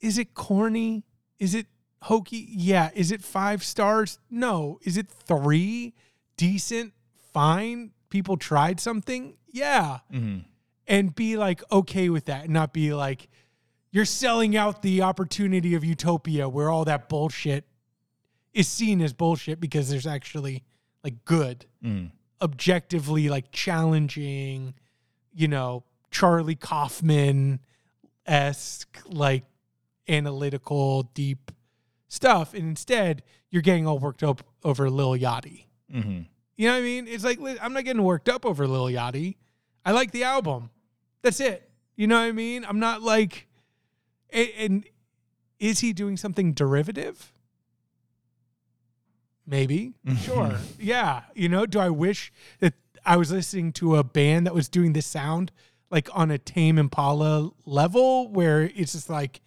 [0.00, 1.04] is it corny?
[1.38, 1.68] Is it
[2.02, 2.48] hokey?
[2.50, 2.90] Yeah.
[2.92, 4.18] Is it 5 stars?
[4.28, 4.80] No.
[4.82, 5.94] Is it 3?
[6.36, 6.92] Decent?
[7.32, 7.92] Fine?
[8.10, 9.36] People tried something?
[9.52, 10.38] Yeah Mm-hmm.
[10.88, 13.28] and be like okay with that and not be like
[13.92, 17.64] you're selling out the opportunity of utopia where all that bullshit
[18.54, 20.62] is seen as bullshit because there's actually
[21.04, 22.10] like good Mm.
[22.40, 24.74] objectively like challenging
[25.32, 27.58] you know charlie kaufman
[28.26, 29.44] esque like
[30.08, 31.50] analytical deep
[32.08, 36.22] stuff and instead you're getting all worked up over lil yachty Mm-hmm.
[36.56, 37.06] you know what I mean?
[37.06, 39.36] It's like I'm not getting worked up over Lil Yachty.
[39.84, 40.70] I like the album.
[41.20, 41.68] That's it.
[41.96, 42.64] You know what I mean?
[42.66, 43.46] I'm not like,
[44.30, 44.86] and, and
[45.58, 47.31] is he doing something derivative?
[49.46, 49.92] Maybe.
[50.18, 50.56] Sure.
[50.78, 51.22] yeah.
[51.34, 52.74] You know, do I wish that
[53.04, 55.50] I was listening to a band that was doing this sound
[55.90, 59.40] like on a Tame Impala level where it's just like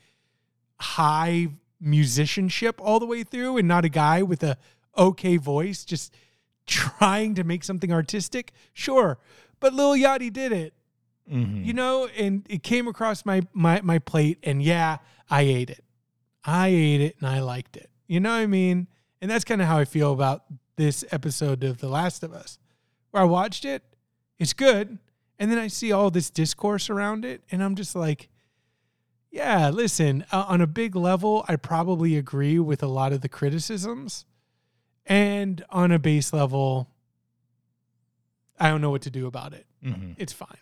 [0.79, 1.47] high
[1.79, 4.58] musicianship all the way through and not a guy with a
[4.97, 6.13] okay voice just
[6.67, 8.51] trying to make something artistic?
[8.73, 9.17] Sure.
[9.60, 10.73] But Lil Yachty did it
[11.31, 11.63] Mm-hmm.
[11.63, 15.84] you know and it came across my my my plate and yeah i ate it
[16.43, 18.86] i ate it and i liked it you know what i mean
[19.21, 20.43] and that's kind of how i feel about
[20.75, 22.60] this episode of the last of us.
[23.12, 23.84] Where i watched it
[24.39, 24.99] it's good
[25.39, 28.30] and then i see all this discourse around it and i'm just like
[29.32, 33.30] yeah listen uh, on a big level i probably agree with a lot of the
[33.30, 34.25] criticisms
[35.06, 36.89] and on a base level
[38.60, 39.65] i don't know what to do about it.
[39.84, 40.13] Mm-hmm.
[40.17, 40.58] it's fine.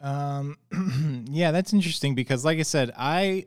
[0.00, 0.56] Um,
[1.30, 3.46] yeah, that's interesting because, like I said, I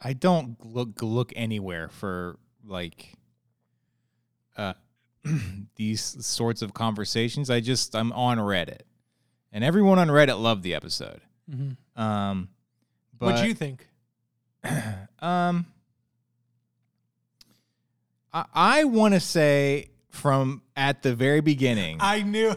[0.00, 3.14] I don't look look anywhere for like
[4.56, 4.74] uh
[5.76, 7.50] these sorts of conversations.
[7.50, 8.82] I just I'm on Reddit,
[9.52, 11.20] and everyone on Reddit loved the episode.
[11.50, 12.00] mm-hmm.
[12.00, 12.48] Um,
[13.18, 13.86] but What do you think?
[15.20, 15.66] um,
[18.32, 21.98] I I want to say from at the very beginning.
[22.00, 22.54] I knew.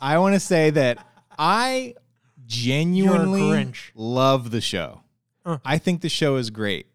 [0.00, 1.04] I want to say that
[1.38, 1.94] I
[2.46, 5.00] genuinely love the show.
[5.64, 6.86] I think the show is great.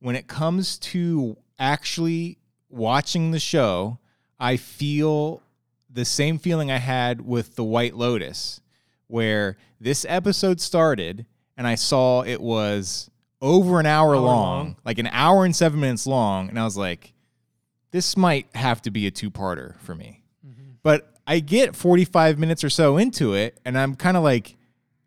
[0.00, 2.38] When it comes to actually
[2.68, 3.98] watching the show,
[4.38, 5.42] I feel
[5.90, 8.60] the same feeling I had with The White Lotus,
[9.06, 14.76] where this episode started and I saw it was over an hour, Hour long, long.
[14.84, 16.48] like an hour and seven minutes long.
[16.48, 17.12] And I was like,
[17.90, 20.22] this might have to be a two parter for me.
[20.46, 20.62] Mm-hmm.
[20.82, 24.55] But I get 45 minutes or so into it, and I'm kind of like,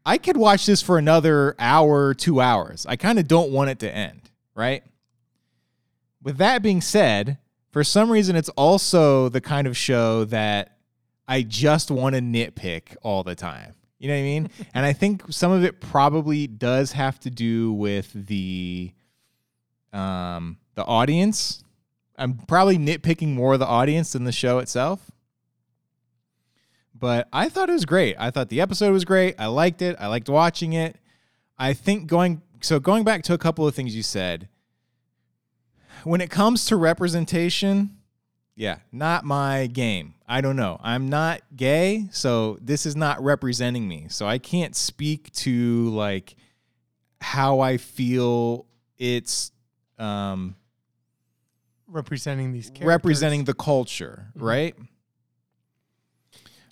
[0.09, 2.83] I could watch this for another hour, two hours.
[2.89, 4.81] I kind of don't want it to end, right?
[6.23, 7.37] With that being said,
[7.69, 10.77] for some reason, it's also the kind of show that
[11.27, 13.75] I just want to nitpick all the time.
[13.99, 14.49] You know what I mean?
[14.73, 18.91] and I think some of it probably does have to do with the
[19.93, 21.63] um the audience.
[22.17, 25.11] I'm probably nitpicking more of the audience than the show itself.
[26.99, 28.15] But I thought it was great.
[28.19, 29.35] I thought the episode was great.
[29.39, 29.95] I liked it.
[29.99, 30.97] I liked watching it.
[31.57, 34.49] I think going so going back to a couple of things you said.
[36.03, 37.97] When it comes to representation,
[38.55, 40.15] yeah, not my game.
[40.27, 40.79] I don't know.
[40.81, 44.07] I'm not gay, so this is not representing me.
[44.09, 46.35] So I can't speak to like
[47.21, 48.65] how I feel
[48.97, 49.51] it's
[49.97, 50.55] um
[51.87, 52.87] Representing these characters.
[52.87, 54.75] representing the culture, right?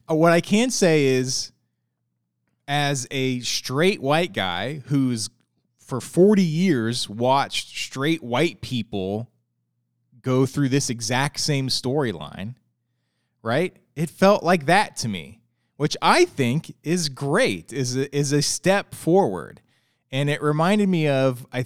[0.10, 1.52] Uh, what I can say is,
[2.68, 5.30] as a straight white guy who's
[5.80, 9.30] for 40 years watched straight white people
[10.22, 12.56] go through this exact same storyline,
[13.42, 13.78] right?
[13.96, 15.40] It felt like that to me,
[15.78, 19.62] which I think is great, is a, is a step forward.
[20.12, 21.66] And it reminded me of I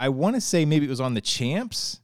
[0.00, 2.00] I want to say maybe it was on the champs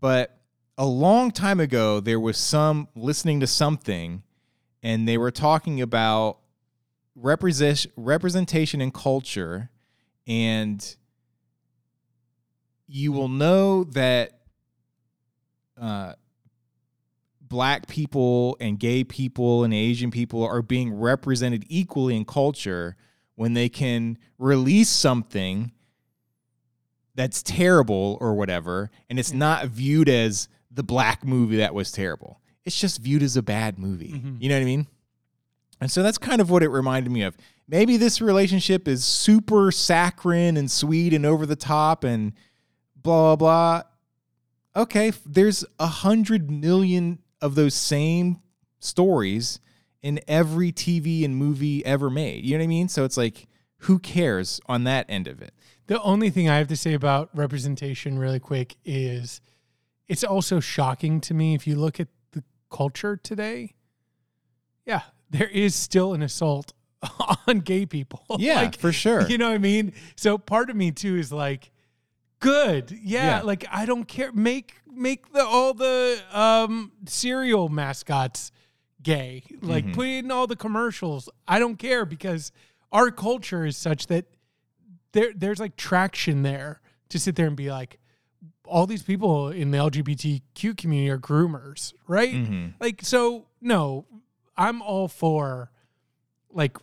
[0.00, 0.38] but
[0.76, 4.22] a long time ago there was some listening to something
[4.82, 6.38] and they were talking about
[7.14, 9.70] represent, representation and culture
[10.26, 10.96] and
[12.86, 14.40] you will know that
[15.80, 16.12] uh,
[17.40, 22.96] black people and gay people and asian people are being represented equally in culture
[23.34, 25.72] when they can release something
[27.18, 32.40] that's terrible or whatever, and it's not viewed as the black movie that was terrible.
[32.68, 34.12] It's just viewed as a bad movie.
[34.12, 34.36] Mhm.
[34.40, 34.86] You know what I mean?
[35.80, 37.34] And so that's kind of what it reminded me of.
[37.66, 42.32] Maybe this relationship is super saccharine and sweet and over the top and
[42.94, 43.82] blah blah
[44.74, 44.82] blah.
[44.82, 48.40] Okay, there's a hundred million of those same
[48.80, 49.60] stories
[50.02, 52.44] in every TV and movie ever made.
[52.44, 52.88] You know what I mean?
[52.88, 55.54] So it's like, who cares on that end of it?
[55.86, 59.40] The only thing I have to say about representation, really quick, is
[60.06, 62.08] it's also shocking to me if you look at
[62.70, 63.74] culture today.
[64.86, 66.72] Yeah, there is still an assault
[67.46, 68.24] on gay people.
[68.38, 69.26] Yeah, Like, for sure.
[69.28, 69.92] You know what I mean?
[70.16, 71.70] So part of me too is like,
[72.40, 72.90] good.
[72.90, 73.42] Yeah, Yeah.
[73.42, 74.32] like I don't care.
[74.32, 78.50] Make make the all the um cereal mascots
[79.02, 79.42] gay.
[79.62, 79.94] Like Mhm.
[79.94, 81.28] put in all the commercials.
[81.46, 82.50] I don't care because
[82.92, 84.24] our culture is such that
[85.12, 87.98] there there's like traction there to sit there and be like
[88.64, 92.32] all these people in the LGBTQ community are groomers, right?
[92.34, 92.74] Mhm.
[92.80, 94.06] Like so no,
[94.56, 95.70] I'm all for
[96.50, 96.76] like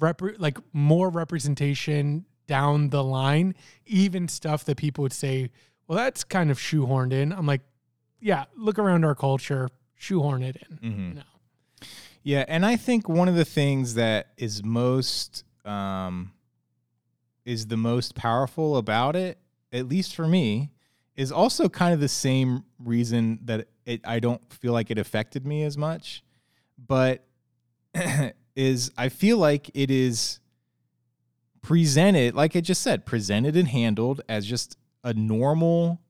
[0.00, 3.54] rep like more representation down the line,
[3.86, 5.50] even stuff that people would say,
[5.86, 7.32] well that's kind of shoehorned in.
[7.32, 7.62] I'm like,
[8.20, 10.76] yeah, look around our culture, shoehorn it in.
[10.78, 11.14] Mhm.
[11.16, 11.22] No.
[12.22, 16.32] Yeah, and I think one of the things that is most um,
[17.44, 19.38] is the most powerful about it,
[19.72, 20.70] at least for me,
[21.16, 25.46] is also kind of the same reason that it I don't feel like it affected
[25.46, 26.22] me as much,
[26.78, 27.26] but
[28.56, 30.40] is I feel like it is
[31.62, 36.00] presented, like I just said, presented and handled as just a normal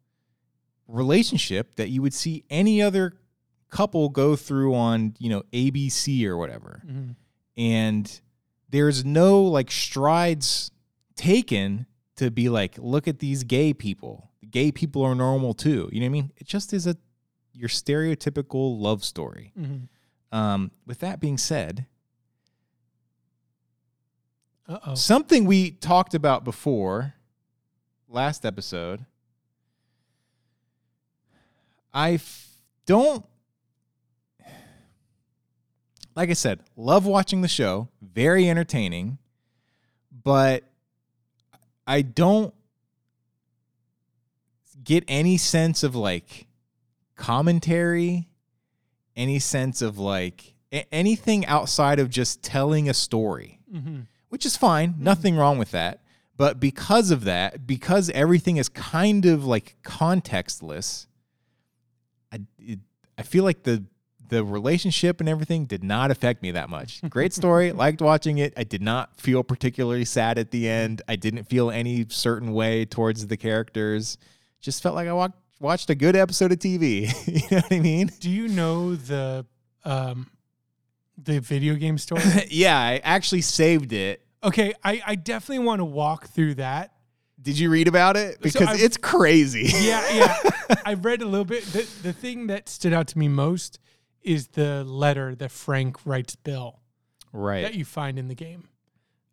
[0.87, 3.15] relationship that you would see any other
[3.71, 6.83] couple go through on, you know, ABC or whatever.
[6.87, 7.17] Mhm.
[7.57, 8.21] And
[8.69, 10.71] there's no like strides
[11.17, 11.87] taken
[12.17, 14.30] to be like, look at these gay people.
[14.49, 15.89] Gay people are normal too.
[15.93, 16.33] You know what I mean?
[16.37, 16.97] It just is a
[17.53, 19.53] your stereotypical love story.
[19.59, 19.89] Mhm.
[20.33, 21.87] Um, with that being said,
[24.69, 24.95] Uh-oh.
[24.95, 27.15] something we talked about before
[28.09, 29.05] last episode
[31.93, 32.49] i f-
[32.87, 33.25] don't
[36.15, 39.19] like i said love watching the show very entertaining
[40.25, 40.63] but
[41.87, 42.55] i don't
[44.91, 46.49] get any sense of like
[47.17, 48.29] commentary
[49.17, 54.07] any sense of like a- anything outside of just telling a story Mhm.
[54.31, 54.95] which is fine.
[54.99, 56.03] Nothing wrong with that.
[56.37, 61.07] But because of that, because everything is kind of like contextless,
[62.33, 62.81] I it,
[63.19, 63.85] I feel like the
[64.29, 67.01] the relationship and everything did not affect me that much.
[67.11, 68.53] Great story, liked watching it.
[68.57, 71.03] I did not feel particularly sad at the end.
[71.09, 74.17] I didn't feel any certain way towards the characters.
[74.61, 77.13] Just felt like I walked, watched a good episode of TV.
[77.27, 78.11] you know what I mean?
[78.21, 79.47] Do you know the
[79.85, 80.31] um
[81.17, 82.23] the video game story?
[82.51, 84.25] yeah, I actually saved it.
[84.43, 86.93] okay, I, I definitely want to walk through that.
[87.43, 88.41] Did you read about it?
[88.43, 89.71] Because I've- it's crazy.
[89.73, 90.51] Yeah, yeah.
[90.85, 91.65] I read a little bit.
[91.65, 93.79] The the thing that stood out to me most
[94.23, 96.81] is the letter that Frank writes Bill
[97.33, 97.63] right.
[97.63, 98.69] that you find in the game.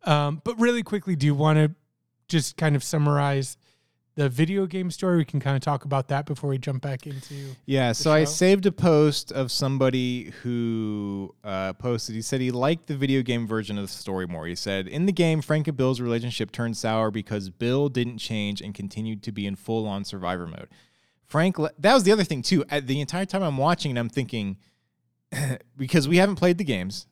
[0.04, 1.74] Um, but really quickly, do you want to
[2.28, 3.58] just kind of summarize
[4.18, 5.18] the video game story?
[5.18, 7.54] We can kind of talk about that before we jump back into.
[7.66, 12.16] Yeah, so I saved a post of somebody who uh, posted.
[12.16, 14.46] He said he liked the video game version of the story more.
[14.46, 18.60] He said, In the game, Frank and Bill's relationship turned sour because Bill didn't change
[18.60, 20.68] and continued to be in full on survivor mode.
[21.24, 22.64] Frank, le- that was the other thing, too.
[22.70, 24.56] At the entire time I'm watching it, I'm thinking,
[25.76, 27.06] because we haven't played the games,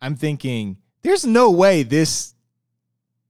[0.00, 2.34] I'm thinking, there's no way this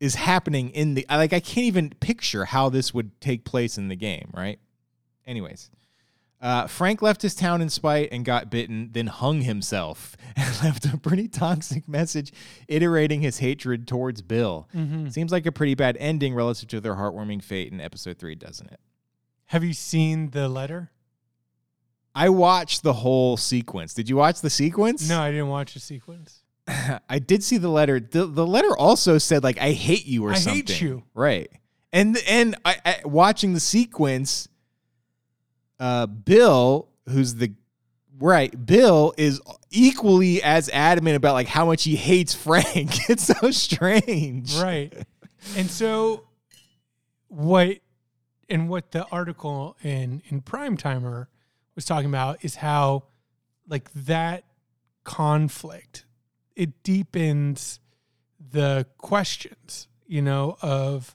[0.01, 1.07] is happening in the.
[1.09, 4.59] Like, I can't even picture how this would take place in the game, right?
[5.27, 5.71] Anyways.
[6.43, 10.87] Uh, Frank left his town in spite and got bitten, then hung himself and left
[10.87, 12.33] a pretty toxic message
[12.67, 14.67] iterating his hatred towards Bill.
[15.11, 18.71] Seems like a pretty bad ending relative to their heartwarming fate in episode three, doesn't
[18.71, 18.81] it?
[19.47, 20.91] Have you seen the letter?
[22.15, 23.93] I watched the whole sequence.
[23.93, 25.09] Did you watch the sequence?
[25.09, 26.40] No, I didn't watch the sequence.
[27.09, 28.01] I did see the letter.
[28.01, 30.53] The, the letter also said like I hate you or something.
[30.53, 31.03] I hate you.
[31.15, 31.51] Right.
[31.93, 34.49] And and I, I watching the sequence
[35.79, 37.53] uh Bill who's the
[38.19, 39.41] right, Bill is
[39.71, 42.67] equally as adamant about like how much he hates Frank.
[43.11, 44.55] it's so strange.
[44.57, 44.93] right
[45.57, 46.25] and so
[47.29, 47.79] what
[48.49, 51.29] and what the article in in Primetimer
[51.75, 53.05] was talking about is how
[53.69, 54.45] like that
[55.05, 56.05] conflict
[56.61, 57.81] it deepens
[58.39, 61.15] the questions, you know, of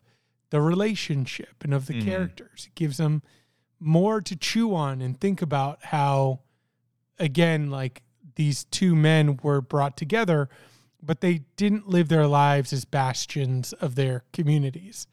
[0.49, 2.03] the relationship and of the Mhm.
[2.05, 2.65] characters.
[2.67, 3.21] It gives them
[3.79, 6.39] more to chew on and think about how,
[7.19, 8.01] again, like
[8.35, 10.49] these two men were brought together,
[11.01, 15.07] but they didn't live their lives as bastions of their communities.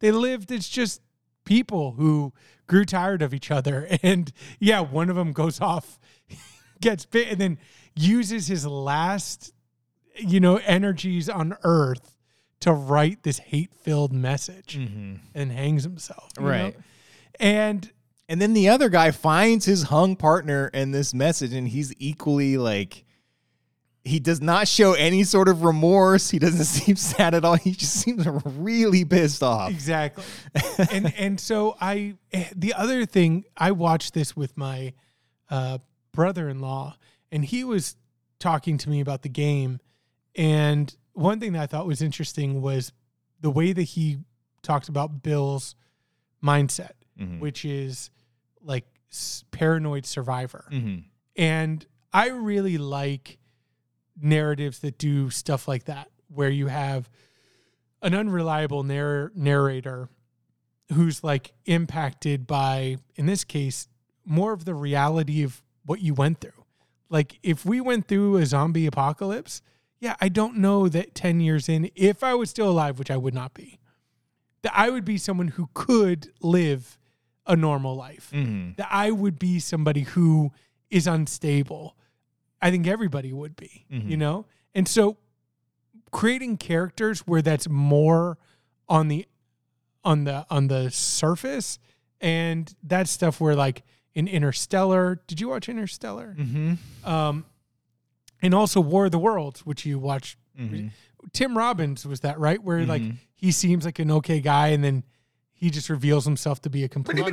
[0.00, 1.00] They lived as just
[1.44, 2.32] people who
[2.66, 3.88] grew tired of each other.
[4.02, 5.98] And yeah, one of them goes off,
[6.80, 7.58] gets bit, and then
[7.94, 9.52] uses his last,
[10.18, 12.14] you know, energies on earth
[12.60, 16.30] to write this hate filled message and hangs himself.
[16.36, 16.48] you know?
[16.50, 16.76] Right.
[17.38, 17.90] And
[18.28, 22.58] And then the other guy finds his hung partner in this message, and he's equally
[22.58, 23.04] like,
[24.04, 26.30] he does not show any sort of remorse.
[26.30, 27.56] He doesn't seem sad at all.
[27.56, 29.70] He just seems really pissed off.
[29.70, 30.24] Exactly.
[30.92, 32.14] and and so I
[32.56, 34.94] the other thing I watched this with my
[35.50, 35.78] uh,
[36.12, 36.96] brother-in-law
[37.30, 37.96] and he was
[38.38, 39.80] talking to me about the game
[40.38, 42.92] and one thing that I thought was interesting was
[43.40, 44.18] the way that he
[44.62, 45.74] talked about Bill's
[46.42, 47.40] mindset Mhm.
[47.40, 48.10] which is
[48.62, 48.86] like
[49.50, 50.68] paranoid survivor.
[50.70, 51.04] Mhm.
[51.36, 53.38] And I really like
[54.20, 57.10] narratives that do stuff like that, where you have
[58.02, 60.08] an unreliable narr- narrator
[60.92, 63.88] who's like impacted by, in this case,
[64.24, 66.64] more of the reality of what you went through.
[67.08, 69.60] Like if we went through a zombie apocalypse,
[70.00, 73.16] yeah, I don't know that 10 years in, if I was still alive, which I
[73.16, 73.78] would not be,
[74.62, 76.98] that I would be someone who could live
[77.46, 78.76] a normal life Mhm.
[78.76, 80.52] that I would be somebody who
[80.90, 81.96] is unstable.
[82.60, 84.18] I think everybody would be, you Mhm.
[84.18, 84.46] know?
[84.74, 85.16] And so
[86.10, 88.38] creating characters where that's more
[88.88, 89.26] on the
[90.04, 91.78] on the on the surface
[92.20, 93.82] and that stuff where like
[94.14, 96.34] in Interstellar, did you watch Interstellar?
[96.38, 96.78] Mhm.
[97.04, 97.44] Um
[98.42, 100.90] and also War of the Worlds, which you watched Mhm.
[101.32, 102.62] Tim Robbins was that right?
[102.62, 103.16] Where like Mhm.
[103.34, 105.04] he seems like an okay guy, and then
[105.52, 107.24] he just reveals himself to be a complete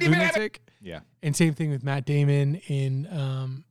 [0.00, 0.60] lunatic.
[0.80, 1.00] Yeah.
[1.22, 3.64] And same thing with Matt Damon in um,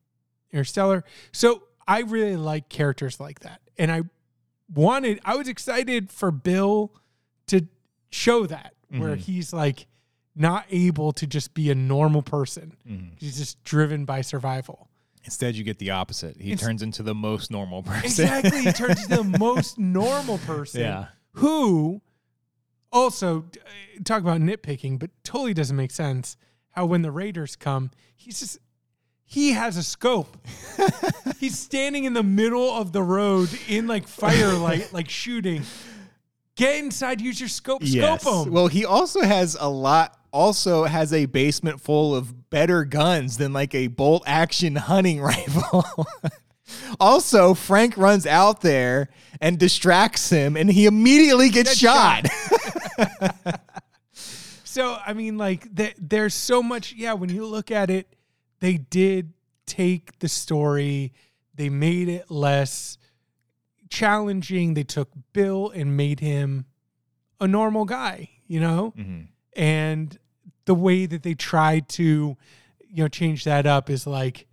[0.51, 1.03] Interstellar.
[1.31, 4.01] So I really like characters like that, and I
[4.73, 6.91] wanted, I was excited for Bill
[7.47, 7.67] to
[8.09, 9.19] show that where Mhm.
[9.19, 9.87] he's like
[10.35, 12.75] not able to just be a normal person.
[12.87, 13.11] Mhm.
[13.17, 14.89] He's just driven by survival.
[15.25, 16.37] Instead, you get the opposite.
[16.39, 18.05] He turns into the most normal person.
[18.05, 18.61] Exactly.
[18.61, 21.05] He turns into the most normal person Yeah.
[21.33, 22.01] who
[22.91, 26.37] also uh, talk about nitpicking, but totally doesn't make sense
[26.71, 28.59] how when the Raiders come, he's just
[29.27, 30.37] he has a scope.
[31.39, 35.63] he's standing in the middle of the road in like firelight, like shooting.
[36.55, 38.21] Get inside, use your scope, Yes.
[38.21, 38.53] scope him.
[38.53, 40.17] Well, he also has a lot.
[40.35, 45.85] Also has a basement full of better guns than like a bolt action hunting rifle.
[46.99, 49.07] also, Frank runs out there
[49.39, 52.25] and distracts him, and he immediately gets Gets shot.
[54.63, 56.91] So I mean, like th- there's so much.
[56.97, 58.13] Yeah, when you look at it,
[58.59, 59.31] they did
[59.65, 61.13] take the story,
[61.53, 62.97] they made it less
[63.89, 64.73] challenging.
[64.73, 66.65] They took Bill and made him
[67.39, 69.27] a normal guy, you know, Mhm.
[69.55, 70.19] and
[70.65, 72.03] the way that they tried to,
[72.87, 74.47] you know, change that up is like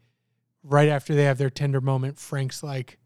[0.62, 2.98] right after they have their tender moment, Frank's like,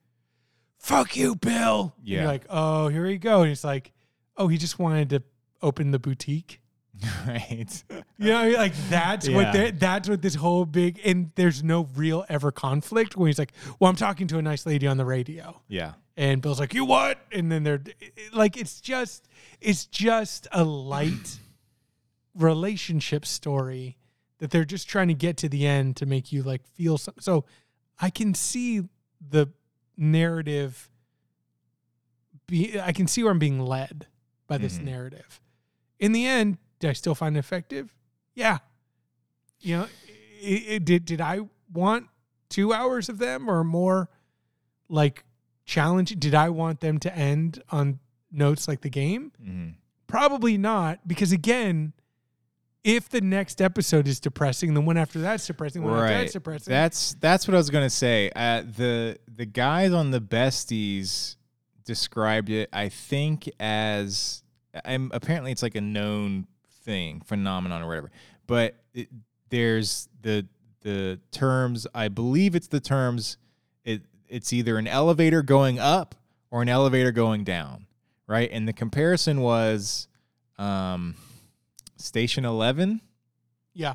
[0.78, 2.18] "Fuck you, Bill." And Yeah.
[2.18, 3.92] you're like, "Oh, here we go." And he's like,
[4.36, 5.22] "Oh, he just wanted to
[5.62, 6.60] open the boutique."
[7.26, 7.84] right.
[8.18, 9.36] You know, like that's Yeah.
[9.52, 13.52] what that's what this whole big and there's no real ever conflict when he's like,
[13.78, 15.92] "Well, I'm talking to a nice lady on the radio," Yeah.
[16.16, 17.82] and Bill's like, "You what?" And then they're
[18.32, 19.28] like, it's just
[19.60, 21.38] it's just a light
[22.36, 23.96] relationship story
[24.38, 27.22] that they're just trying to get to the end to make you like feel something.
[27.22, 27.44] So
[27.98, 28.82] I can see
[29.26, 29.48] the
[29.96, 30.90] narrative.
[32.46, 34.06] Be I can see where I'm being led
[34.46, 34.84] by this Mhm.
[34.84, 35.40] narrative.
[35.98, 37.94] In the end, did I still find it effective?
[38.34, 38.58] Yeah.
[39.60, 39.88] You know,
[40.40, 41.40] it, it, did did I
[41.72, 42.08] want
[42.48, 44.08] two hours of them or more?
[44.88, 45.24] Like
[45.64, 46.14] challenge?
[46.20, 47.98] Did I want them to end on
[48.30, 49.32] notes like the game?
[49.42, 49.74] Mhm.
[50.06, 51.92] Probably not, because again,
[52.86, 56.32] if the next episode is depressing, the one after that's depressing, the one after that's
[56.32, 56.70] depressing.
[56.70, 58.30] That's that's what I was gonna say.
[58.34, 61.34] Uh, the the guys on the besties
[61.84, 64.44] described it, I think, as
[64.84, 66.46] I'm apparently it's like a known
[66.84, 68.12] thing, phenomenon or whatever.
[68.46, 69.08] But it,
[69.50, 70.46] there's the
[70.82, 71.88] the terms.
[71.92, 73.36] I believe it's the terms.
[73.84, 76.14] It it's either an elevator going up
[76.52, 77.86] or an elevator going down,
[78.28, 78.48] right?
[78.52, 80.06] And the comparison was
[80.56, 81.16] um,
[81.96, 83.00] station eleven
[83.74, 83.94] yeah.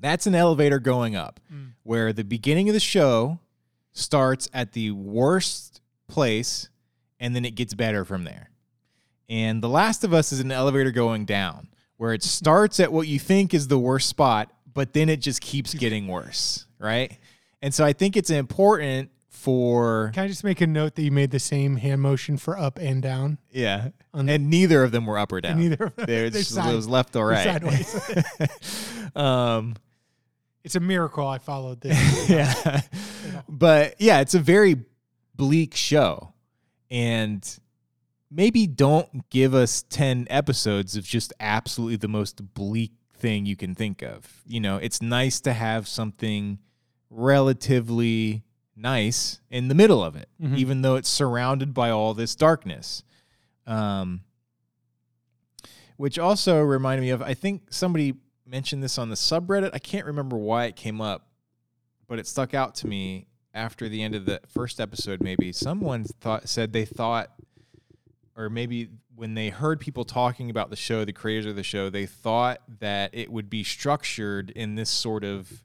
[0.00, 1.72] that's an elevator going up Mm.
[1.82, 3.38] where the beginning of the show
[3.92, 6.68] starts at the worst place
[7.20, 8.50] and then it gets better from there.
[9.28, 13.08] And The Last of Us is an elevator going down where it starts at what
[13.08, 17.18] you think is the worst spot, but then it just keeps getting worse, right?
[17.60, 21.10] And so I think it's important for Can I just make a note that you
[21.12, 23.38] made the same hand motion for up and down?
[23.50, 25.58] yeah, On- and neither of them were up or down.
[25.58, 27.44] neither of them- They're they're just, side- it was left or right.
[27.44, 29.10] sideways.
[29.16, 29.76] um,
[30.64, 32.28] It's a miracle I followed this.
[32.30, 32.80] yeah.
[33.48, 34.76] But yeah, it's a very
[35.36, 36.32] bleak show.
[36.90, 37.46] And
[38.30, 43.74] maybe don't give us 10 episodes of just absolutely the most bleak thing you can
[43.74, 44.42] think of.
[44.46, 46.58] You know, it's nice to have something
[47.10, 48.42] relatively
[48.78, 50.56] nice in the middle of it, Mhm.
[50.56, 53.02] even though it's surrounded by all this darkness.
[53.66, 54.22] Um,
[55.96, 58.14] which also reminded me of, I think somebody
[58.46, 59.70] mentioned this on the subreddit.
[59.74, 61.28] I can't remember why it came up,
[62.06, 65.20] but it stuck out to me after the end of the first episode.
[65.22, 67.30] Maybe someone thought said they thought,
[68.36, 71.90] or maybe when they heard people talking about the show, the creators of the show,
[71.90, 75.64] they thought that it would be structured in this sort of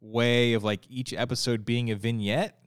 [0.00, 2.58] way of like each episode being a vignette,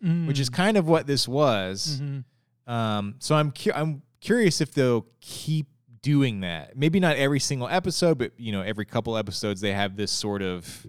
[0.00, 2.00] which is kind of what this was.
[2.00, 2.24] Mhm.
[2.66, 5.66] Um, so I'm cu- I'm curious if they'll keep
[6.02, 6.76] doing that.
[6.76, 10.40] Maybe not every single episode, but you know, every couple episodes they have this sort
[10.42, 10.86] of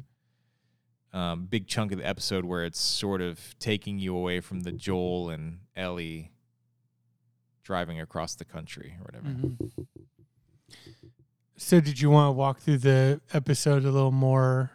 [1.14, 4.72] um, big chunk of the episode where it's sort of taking you away from the
[4.72, 6.32] Joel and Ellie
[7.64, 9.28] driving across the country or whatever.
[9.28, 9.88] Mhm.
[11.58, 14.72] So, did you want to walk through the episode a little more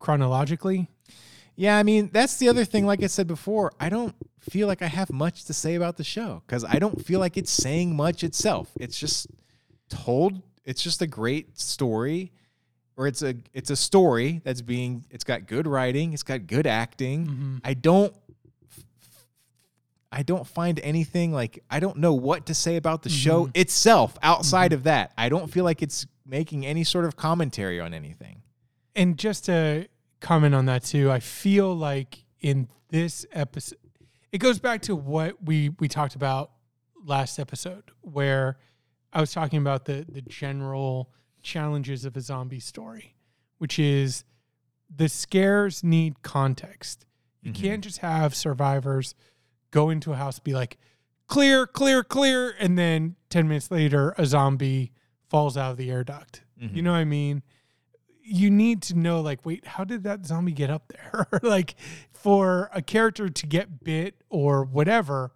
[0.00, 0.88] chronologically?
[1.54, 2.86] Yeah, I mean, that's the other thing.
[2.86, 6.04] Like I said before, I don't feel like I have much to say about the
[6.04, 8.68] show because I don't feel like it's saying much itself.
[8.80, 9.28] It's just
[9.88, 10.40] told.
[10.64, 12.32] It's just a great story,
[12.96, 15.04] or it's a it's a story that's being.
[15.10, 16.12] It's got good writing.
[16.14, 17.26] It's got good acting.
[17.26, 17.60] Mhm.
[17.64, 18.14] I don't.
[20.12, 23.50] I don't find anything like I don't know what to say about the show Mhm.
[23.56, 25.12] itself outside of that.
[25.16, 28.42] I don't feel like it's making any sort of commentary on anything.
[28.94, 29.88] And just to
[30.20, 33.78] comment on that too, I feel like in this episode,
[34.32, 36.52] it goes back to what we we talked about
[37.04, 38.58] last episode, where
[39.12, 41.10] I was talking about the the general
[41.42, 43.14] challenges of a zombie story,
[43.58, 44.24] which is
[44.94, 47.06] the scares need context.
[47.42, 47.54] You Mhm.
[47.56, 49.14] can't just have survivors
[49.70, 50.78] go into a house be like,
[51.28, 54.92] clear, clear, clear, and then ten minutes later a zombie
[55.28, 56.42] falls out of the air duct.
[56.60, 56.74] Mhm.
[56.74, 57.42] You know what I mean?
[58.22, 61.26] You need to know, like, wait, how did that zombie get up there?
[61.42, 61.74] like,
[62.12, 65.32] for a character to get bit or whatever,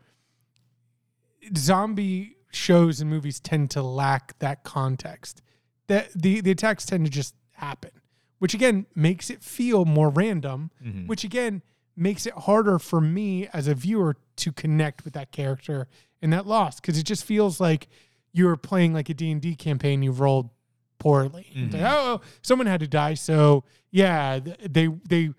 [1.57, 5.43] zombie shows and movies tend to lack that context.
[5.89, 7.91] That the the attacks tend to just happen,
[8.39, 10.70] which again makes it feel more random.
[10.82, 11.07] Mhm.
[11.07, 11.62] Which again
[11.97, 15.87] makes it harder for me as a viewer to connect with that character
[16.20, 17.87] and that loss because it just feels like
[18.32, 20.51] you're playing like a D&D campaign you rolled
[20.99, 21.47] poorly.
[21.53, 24.39] It's like, oh, someone had to die, so yeah,
[24.69, 25.31] they they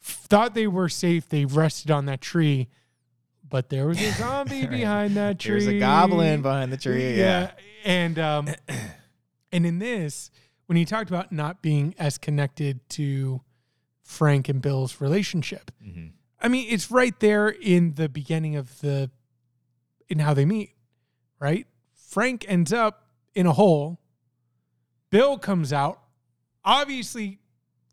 [0.00, 1.28] thought they were safe.
[1.28, 2.68] They rested on that tree,
[3.48, 4.70] but there was a zombie Right.
[4.70, 5.52] behind that tree.
[5.52, 7.14] There's a goblin behind the tree.
[7.18, 7.52] Yeah.
[7.84, 8.48] And um
[9.52, 10.30] and in this,
[10.66, 13.40] when he talked about not being as connected to
[14.02, 16.12] Frank and Bill's relationship, Mhm.
[16.40, 19.10] I mean, it's right there in the beginning of the
[20.08, 20.74] in how they meet,
[21.40, 21.66] right?
[21.94, 23.98] Frank ends up in a hole.
[25.14, 26.02] Bill comes out,
[26.64, 27.38] obviously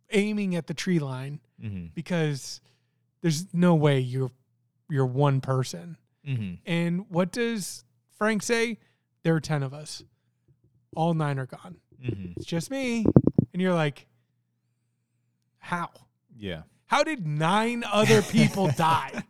[0.10, 1.94] aiming at the tree line Mhm.
[1.94, 2.62] because
[3.22, 4.32] there's no way you're
[4.90, 5.98] you're one person.
[6.28, 6.58] Mhm.
[6.66, 7.86] And what does
[8.18, 8.80] Frank say?
[9.22, 10.04] There are 10 of us.
[10.96, 11.80] All nine are gone.
[12.04, 12.36] Mhm.
[12.38, 13.06] It's just me.
[13.54, 14.08] And you're like,
[15.60, 15.92] how?
[16.36, 16.64] Yeah.
[16.88, 19.24] How did nine other people die?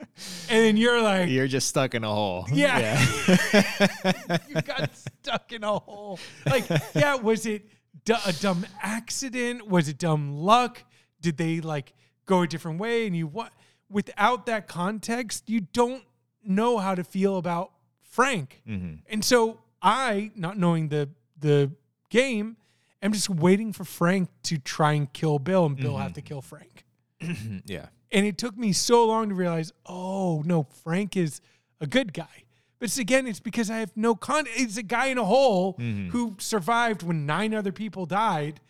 [0.50, 2.46] And then you're like, You're just stuck in a hole.
[2.52, 2.78] Yeah.
[2.78, 4.38] Yeah.
[4.48, 6.18] you got stuck in a hole.
[6.46, 7.66] Like, yeah, was it
[8.04, 9.66] d- a dumb accident?
[9.68, 10.82] Was it dumb luck?
[11.20, 11.94] Did they like
[12.26, 13.06] go a different way?
[13.06, 13.52] And you what?
[13.90, 16.02] Without that context, you don't
[16.44, 17.72] know how to feel about
[18.02, 18.62] Frank.
[18.68, 19.00] Mhm.
[19.08, 21.70] And so I, not knowing the the
[22.10, 22.56] game,
[23.02, 26.42] am just waiting for Frank to try and kill Bill, and Bill have to kill
[26.42, 26.84] Frank.
[27.66, 27.86] yeah.
[28.10, 31.40] And it took me so long to realize, oh no, Frank is
[31.80, 32.44] a good guy.
[32.78, 34.44] But it's, again, it's because I have no con.
[34.48, 36.08] It's a guy in a hole Mhm.
[36.10, 38.60] who survived when nine other people died.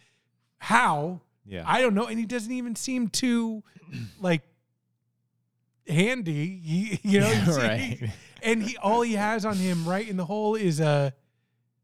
[0.58, 1.20] How?
[1.46, 1.62] Yeah.
[1.66, 2.06] I don't know.
[2.06, 3.62] And he doesn't even seem too
[4.18, 4.42] like
[5.86, 6.60] handy.
[6.64, 8.10] He, you know, he's- Right.
[8.42, 11.12] And he all he has on him right in the hole is a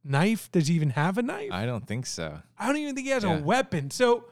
[0.04, 0.50] knife.
[0.52, 1.50] Does he even have a knife?
[1.50, 2.40] I don't think so.
[2.56, 3.38] I don't even think he has Yeah.
[3.38, 3.90] a weapon.
[3.90, 4.26] So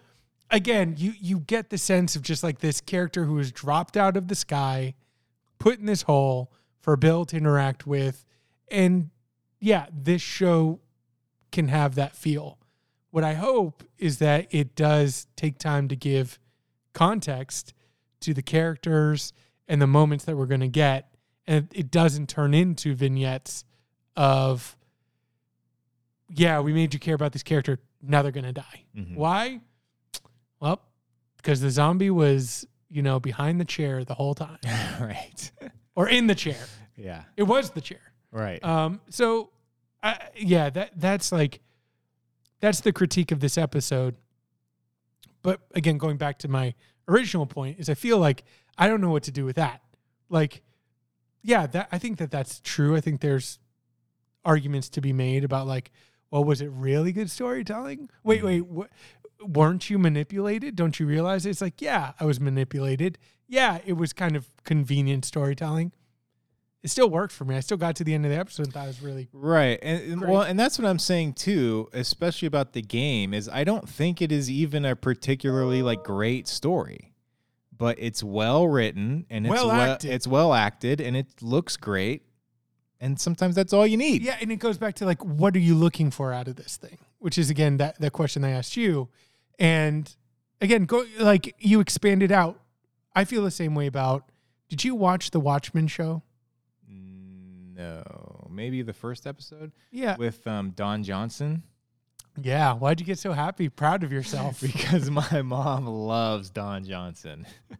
[0.53, 4.17] again, you you get the sense of just like this character who was dropped out
[4.17, 4.95] of the sky,
[5.59, 8.25] put in this hole, for Bill to interact with.
[8.71, 9.11] And
[9.59, 10.81] yeah, this show
[11.51, 12.59] can have that feel.
[13.11, 16.39] What I hope is that it does take time to give
[16.93, 17.75] context
[18.21, 19.33] to the characters
[19.69, 21.15] and the moments that we're going to get.
[21.47, 23.65] And it doesn't turn into vignettes
[24.17, 24.77] of,
[26.29, 27.79] yeah, we made you care about this character.
[28.01, 28.85] Now they're going to die.
[28.97, 29.17] Mhm.
[29.17, 29.61] Why?
[31.43, 34.59] Because the zombie was, you know, behind the chair the whole time
[35.01, 35.51] right.
[35.97, 36.65] or in the chair.
[36.97, 37.25] Yeah.
[37.37, 38.01] It was the chair.
[38.31, 38.63] Right.
[38.65, 39.51] Um, so,
[40.03, 41.61] I yeah, that that's like
[42.61, 44.17] that's the critique of this episode.
[45.43, 46.75] But again, going back to my
[47.09, 48.45] original point, is I feel like
[48.79, 49.83] I don't know what to do with that.
[50.29, 50.63] Like,
[51.43, 52.97] yeah, that I think that that's true.
[52.97, 53.59] I think there's
[54.45, 55.93] arguments to be made about like,
[56.31, 58.09] well, was it really good storytelling?
[58.25, 58.91] Wait, wait, what?
[59.47, 60.77] Weren't you manipulated?
[60.77, 63.19] Don't you realize it's like, yeah, I was manipulated.
[63.49, 65.93] Yeah, it was kind of convenient storytelling
[66.83, 67.57] it still worked for me.
[67.57, 69.79] I still got to the end of the episode and thought it was really Right.
[69.83, 70.31] And Great.
[70.31, 74.21] well, and that's what I'm saying too, especially about the game is I don't think
[74.21, 77.13] it is even a particularly like great story.
[77.77, 80.11] But it's well written and it's Well well, acted.
[80.11, 82.23] it's well acted and it looks great.
[83.01, 84.23] And sometimes that's all you need.
[84.23, 84.37] yeah.
[84.41, 86.99] And it goes back to like, what are you looking for out of this thing?
[87.19, 89.09] Which is again that that question I asked you,
[89.59, 90.15] and
[90.61, 92.61] again, go like you expanded out.
[93.15, 94.31] I feel the same way about.
[94.69, 96.23] Did you watch the Watchmen show?
[96.89, 98.47] No.
[98.51, 101.63] Maybe the first episode Yeah, with um, Don Johnson
[102.41, 102.73] yeah.
[102.73, 104.61] Why'd you get so happy, proud of yourself?
[104.63, 107.47] because my mom loves Don Johnson.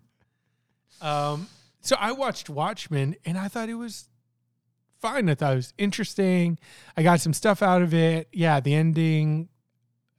[1.01, 1.49] Um,
[1.81, 4.09] so I watched Watchmen and I thought it was
[5.01, 5.29] fine.
[5.29, 6.61] I thought it was interesting.
[6.97, 8.29] I got some stuff out of it.
[8.33, 9.49] Yeah, the ending,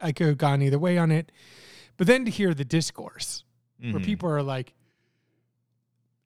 [0.03, 1.31] I could have gone either way on it.
[1.97, 3.43] But then to hear the discourse
[3.79, 4.03] where Mhm.
[4.05, 4.73] people are like,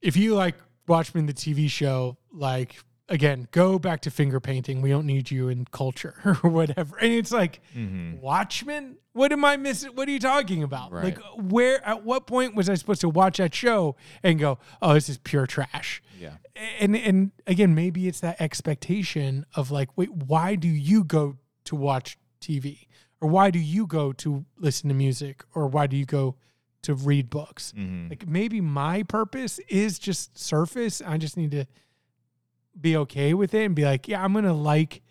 [0.01, 0.55] if you like
[0.87, 2.75] Watchmen, the TV show, like,
[3.09, 4.81] again, go back to finger painting.
[4.81, 6.97] We don't need you in culture or whatever.
[6.97, 8.19] And it's like, Mhm.
[8.19, 8.97] Watchmen?
[9.13, 9.91] What am I missing?
[9.95, 10.91] What are you talking about?
[10.91, 11.05] Right.
[11.05, 14.93] Like, where, at what point was I supposed to watch that show and go, oh,
[14.93, 16.01] this is pure trash?
[16.19, 16.37] Yeah.
[16.79, 21.75] And, and again, maybe it's that expectation of like, wait, why do you go to
[21.75, 22.87] watch TV?
[23.19, 25.43] Or why do you go to listen to music?
[25.55, 26.35] Or why do you go
[26.83, 27.73] to read books?
[27.75, 28.09] Mhm.
[28.09, 31.01] Like, maybe my purpose is just surface.
[31.01, 31.65] I just need to
[32.79, 35.01] be okay with it and be like, yeah, I'm going to like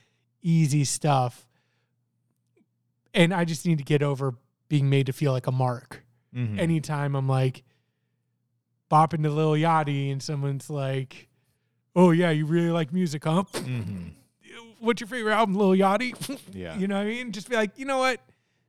[0.41, 1.49] easy stuff
[3.13, 4.35] and I just need to get over
[4.69, 6.05] being made to feel like a mark.
[6.35, 6.59] Mhm.
[6.61, 7.65] Anytime I'm like
[8.91, 11.29] bopping to Lil Yachty and someone's like,
[11.97, 13.45] "Oh yeah, you really like music, huh?
[13.53, 14.13] Mhm.
[14.79, 16.77] What's your favorite album, Lil Yachty?" Yeah.
[16.79, 17.33] you know what I mean?
[17.33, 18.21] Just be like, you know what?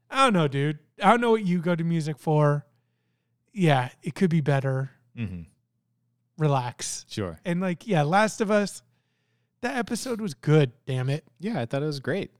[0.10, 0.80] I don't know, dude.
[1.02, 2.66] I don't know what you go to music for.
[3.54, 4.92] Yeah, it could be better.
[5.18, 5.48] Mhm.
[6.38, 7.06] Relax.
[7.10, 7.40] Sure.
[7.44, 8.84] And like, yeah, Last of Us.
[9.62, 10.72] That episode was good.
[10.86, 11.24] Damn it.
[11.40, 12.32] Yeah, I thought it was great.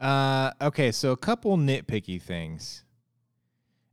[0.00, 2.82] Uh, okay, so a couple nitpicky things.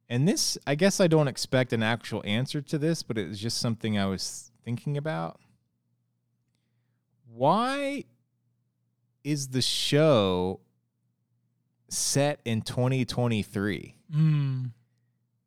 [0.09, 3.39] And this, I guess I don't expect an actual answer to this, but it was
[3.39, 5.39] just something I was thinking about.
[7.33, 8.03] Why
[9.23, 10.59] is the show
[11.89, 13.95] set in 2023?
[14.13, 14.71] Mm.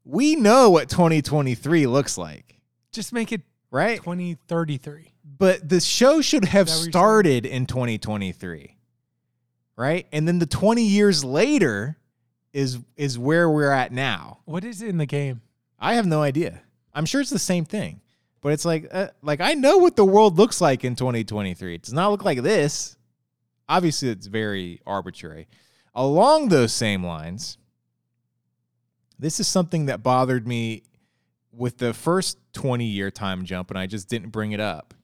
[0.05, 2.61] We know what 2023 looks like,
[2.93, 3.99] Just make it right?
[3.99, 5.13] 2033.
[5.39, 6.93] But the show should have Is that what you're saying?
[6.93, 8.77] started in 2023.
[9.77, 10.07] Right?
[10.13, 11.99] And then the 20 years later
[12.53, 14.39] is is where we're at now.
[14.47, 15.43] What is it in the game?
[15.79, 16.63] I have no idea.
[16.95, 18.01] I'm sure it's the same thing.
[18.41, 21.75] But it's like uh, like I know what the world looks like in 2023.
[21.75, 22.96] It does not look like this.
[23.69, 25.49] Obviously it's very arbitrary.
[25.95, 27.59] Along those same lines,
[29.19, 30.83] this is something that bothered me
[31.53, 34.95] with the first 20 year time jump and I just didn't bring it up.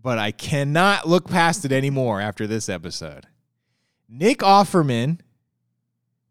[0.00, 3.26] But I cannot look past it anymore after this episode.
[4.08, 5.18] Nick Offerman,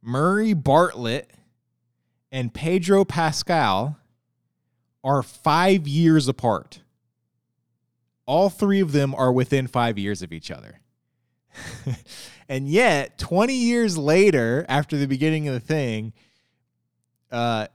[0.02, 1.30] Murray Bartlett,
[2.32, 3.98] and Pedro Pascal
[5.04, 6.82] are five years apart.
[8.28, 10.80] All three of them are within five years of each other.
[12.50, 16.14] and yet, 20 years later, after the beginning of the thing,
[17.32, 17.68] uh,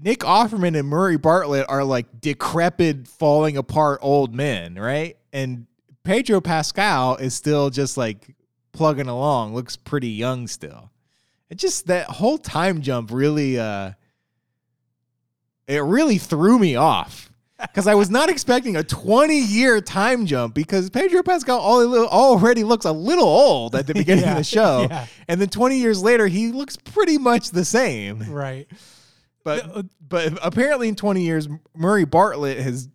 [0.00, 5.16] Nick Offerman and Murray Bartlett are like decrepit, falling apart old men, right?
[5.32, 5.66] And
[6.04, 8.34] Pedro Pascal is still just like
[8.72, 10.90] plugging along, looks pretty young still.
[11.50, 13.92] It just that whole time jump really uh
[15.66, 17.31] it really threw me off.
[17.62, 22.84] Because I was not expecting a 20 year time jump because Pedro Pascal already looks
[22.84, 24.86] a little old at the beginning of the show.
[24.90, 25.06] yeah.
[25.28, 28.30] And then 20 years later, he looks pretty much the same.
[28.30, 28.68] Right.
[29.44, 32.88] But uh, but apparently in 20 years, Murray Bartlett has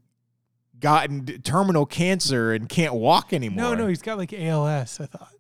[0.80, 3.63] gotten terminal cancer and can't walk anymore.
[3.72, 4.99] No, no, he's got like ALS.
[4.99, 5.34] I thought.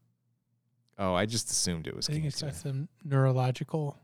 [0.99, 2.47] Oh, I just assumed it was I think cancer.
[2.47, 3.97] got some neurological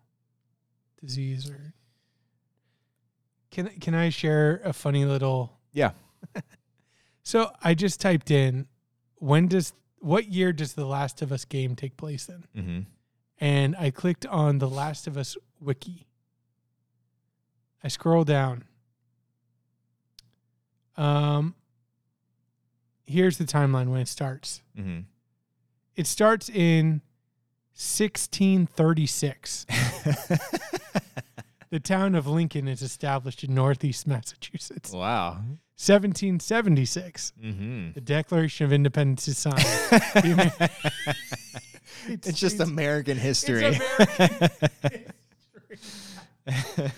[1.02, 1.74] disease or.
[3.54, 5.54] Can Can I share a funny little?
[5.72, 5.92] Yeah.
[7.26, 8.68] So I just typed in,
[9.16, 12.44] when does what year does the Last of Us game take place in?
[12.54, 12.80] Mm-hmm.
[13.40, 16.06] And I clicked on the Last of Us wiki.
[17.82, 18.66] I scroll down.
[20.98, 21.56] Um.
[23.06, 24.62] Here's the timeline when it starts.
[24.78, 25.02] Mm-hmm.
[25.96, 27.02] It starts in
[27.76, 29.66] 1636.
[31.74, 34.92] The town of Lincoln is established in northeast Massachusetts.
[34.92, 35.32] wow.
[35.76, 37.34] 1776.
[37.44, 37.94] Mm-hmm.
[37.94, 39.66] The Declaration of Independence is signed.
[40.24, 40.52] Amer-
[42.10, 43.80] It's just American history.
[44.06, 44.50] American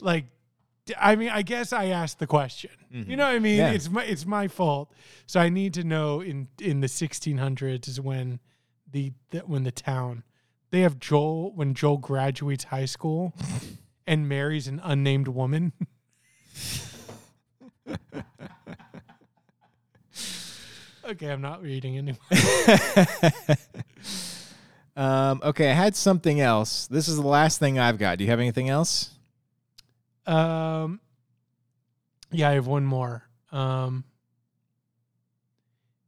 [0.00, 0.26] like,
[0.96, 2.70] I mean, I guess I asked the question.
[2.92, 3.56] You know what I mean?
[3.58, 3.72] Yeah.
[3.72, 4.92] It's my it's my fault.
[5.26, 8.38] So I need to know in in the 1600s is when
[8.88, 10.22] the, the when the town
[10.70, 13.34] they have Joel when Joel graduates high school
[14.06, 15.72] and marries an unnamed woman.
[21.04, 22.18] okay, I'm not reading anymore.
[24.96, 26.86] um, okay, I had something else.
[26.86, 28.18] This is the last thing I've got.
[28.18, 29.10] Do you have anything else?
[30.26, 31.00] Um,
[32.30, 33.28] yeah, I have one more.
[33.52, 34.04] Um,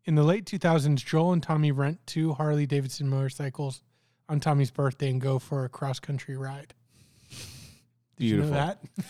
[0.05, 3.83] in the late 2000s, Joel and Tommy rent two Harley Davidson motorcycles
[4.29, 6.75] on Tommy's birthday and go for a cross country ride.
[8.17, 8.55] Did you Beautiful.
[8.55, 8.79] know that?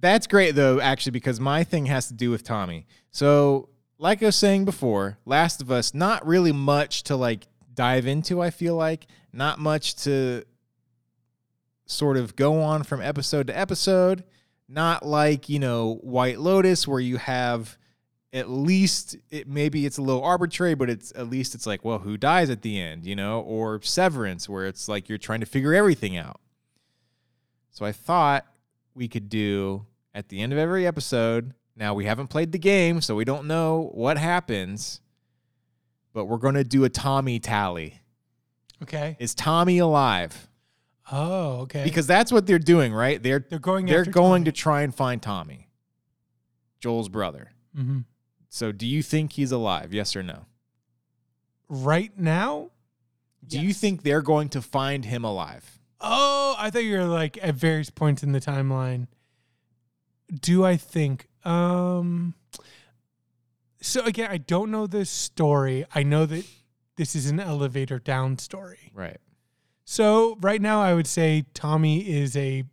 [0.00, 2.86] That's great though, actually, because my thing has to do with Tommy.
[3.10, 3.68] So,
[3.98, 8.40] like I was saying before, Last of Us, not really much to like dive into,
[8.40, 9.06] I feel like.
[9.32, 10.44] Not much to
[11.86, 14.24] sort of go on from episode to episode.
[14.68, 17.76] Not like, you know, White Lotus where you have
[18.32, 22.00] at least it maybe it's a little arbitrary, but it's at least it's like, well,
[22.00, 25.46] who dies at the end, you know, or Severance where it's like you're trying to
[25.46, 26.40] figure everything out.
[27.78, 28.44] So I thought
[28.92, 31.54] we could do at the end of every episode.
[31.76, 35.00] Now we haven't played the game, so we don't know what happens,
[36.12, 38.00] but we're going to do a Tommy tally.
[38.82, 39.16] Okay.
[39.20, 40.48] Is Tommy alive?
[41.12, 41.84] Oh, okay.
[41.84, 43.22] Because that's what they're doing, right?
[43.22, 43.86] They're they're going.
[43.86, 44.44] they're going Tommy.
[44.46, 45.68] to try and find Tommy,
[46.80, 47.52] Joel's brother.
[47.78, 48.06] Mhm.
[48.48, 49.94] So do you think he's alive?
[49.94, 50.46] Yes or no?
[51.68, 52.70] right now.
[53.46, 55.77] Do you think they're going to find him alive?
[56.00, 59.08] Oh, I thought you were like at various points in the timeline.
[60.32, 61.28] Do I think?
[61.44, 62.34] Um.
[63.80, 65.86] So again, I don't know this story.
[65.94, 66.44] I know that
[66.96, 68.90] this is an elevator down story.
[68.92, 69.18] Right.
[69.84, 72.64] So right now, I would say Tommy is a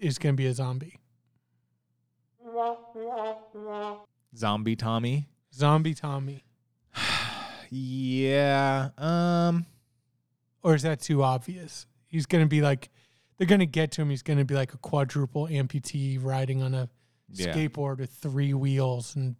[0.00, 0.98] is going to be a zombie.
[4.36, 5.28] Zombie Tommy?
[5.52, 6.44] Zombie Tommy,
[7.70, 8.90] Yeah.
[8.96, 9.66] Um
[10.62, 11.86] or is that too obvious?
[12.08, 12.90] He's going to be like,
[13.36, 14.10] they're going to get to him.
[14.10, 16.88] He's going to be like a quadruple amputee riding on a
[17.30, 17.54] yeah.
[17.54, 19.36] skateboard with three wheels and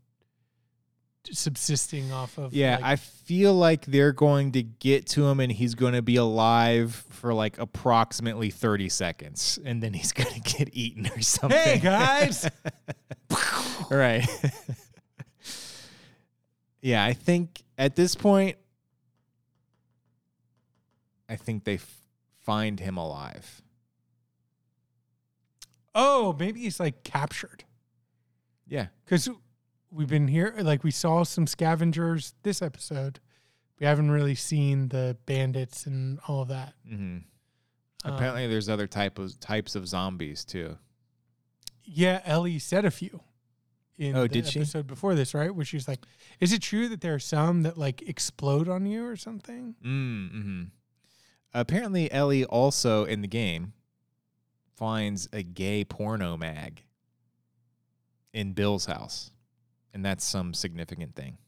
[1.30, 2.52] subsisting off of.
[2.54, 6.02] Yeah, like- I feel like they're going to get to him and he's going to
[6.02, 11.20] be alive for like approximately 30 seconds and then he's going to get eaten or
[11.20, 11.58] something.
[11.58, 12.48] Hey guys,
[13.90, 14.26] right.
[16.80, 18.56] yeah, I think at this point,
[21.28, 21.78] I think they
[22.48, 23.60] find him alive.
[25.94, 27.64] oh, maybe he's like captured
[28.66, 28.86] Yeah.
[29.04, 29.28] because
[29.90, 30.54] we've been here.
[30.60, 33.20] Like we saw some scavengers this episode.
[33.80, 36.74] We haven't really seen the bandits and all of that.
[36.88, 37.18] hmm
[38.04, 40.78] Um, Apparently, there's other type of types of zombies too.
[41.84, 43.20] yeah, Ellie said a few.
[43.96, 44.60] In Oh, the did she?
[44.60, 45.52] episode before this, right?
[45.52, 46.04] Where she's like,
[46.38, 50.62] "Is it true that there are some that like explode on you or something?" Mm-hmm.
[51.54, 53.72] Apparently, Ellie also in the game
[54.76, 56.84] finds a gay porno mag
[58.32, 59.30] in Bill's house,
[59.94, 61.38] and that's some significant thing.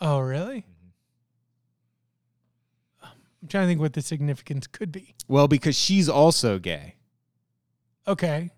[0.00, 0.60] Oh, really?
[0.60, 0.92] Mhm.
[3.42, 5.14] I'm trying to think what the significance could be.
[5.28, 6.96] Well, because she's also gay,
[8.06, 8.50] Okay.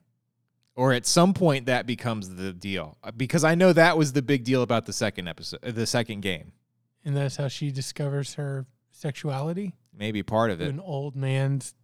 [0.77, 2.99] or at some point that becomes the deal.
[3.03, 5.87] Uh, Because I know that was the big deal about the second episode, uh, the
[5.87, 6.53] second game.
[7.05, 10.69] And that's how she discovers her sexuality Maybe part of it.
[10.69, 11.75] an old man's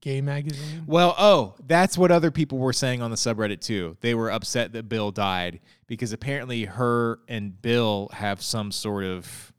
[0.00, 0.84] gay magazine.
[0.86, 3.96] Well, oh, that's what other people were saying on the subreddit too.
[4.00, 9.52] They were upset that Bill died because apparently her and Bill have some sort of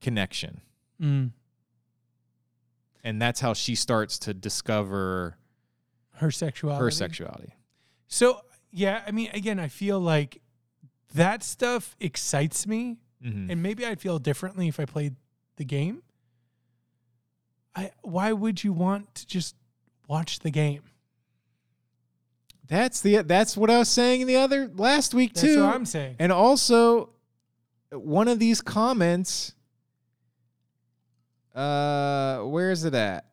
[0.00, 0.60] connection.
[1.00, 1.30] Mm.
[3.04, 5.36] And that's how she starts to discover
[6.14, 6.84] Her sexuality.
[6.84, 7.54] her sexuality.
[8.06, 8.40] So,
[8.70, 10.40] yeah, I mean, again, I feel like
[11.14, 13.50] that stuff excites me, Mhm.
[13.50, 15.16] and maybe I'd feel differently if I played
[15.56, 16.02] the game.
[17.74, 19.54] I why would you want to just
[20.08, 20.82] watch the game?
[22.68, 25.62] That's the that's what I was saying the other last week That's too.
[25.62, 26.16] what I'm saying.
[26.18, 27.10] And also,
[27.90, 29.54] one of these comments,
[31.54, 33.26] uh, where is it at?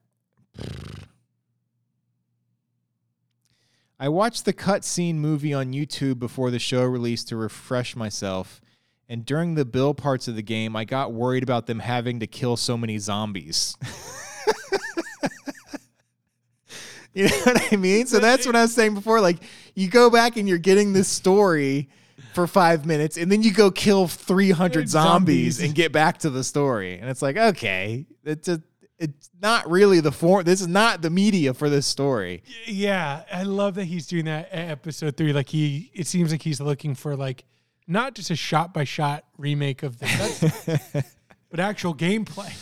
[4.01, 8.61] I watched the cutscene movie on YouTube before the show released to refresh myself.
[9.09, 12.27] And during the Bill parts of the game, I got worried about them having to
[12.27, 13.75] kill so many zombies.
[17.13, 18.07] you know what I mean?
[18.07, 19.21] So that's what I was saying before.
[19.21, 19.37] Like,
[19.75, 21.89] you go back and you're getting this story
[22.33, 25.59] for five minutes, and then you go kill 300 zombies, zombies.
[25.59, 26.99] and get back to the story.
[26.99, 28.61] And it's like, okay, it's a,
[28.99, 30.43] it's not really the form.
[30.43, 32.43] This is not the media for this story.
[32.65, 35.33] Yeah, I love that he's doing that at episode three.
[35.33, 37.45] Like he, it seems like he's looking for like
[37.87, 41.05] not just a shot by shot remake of the,
[41.49, 42.53] but actual gameplay.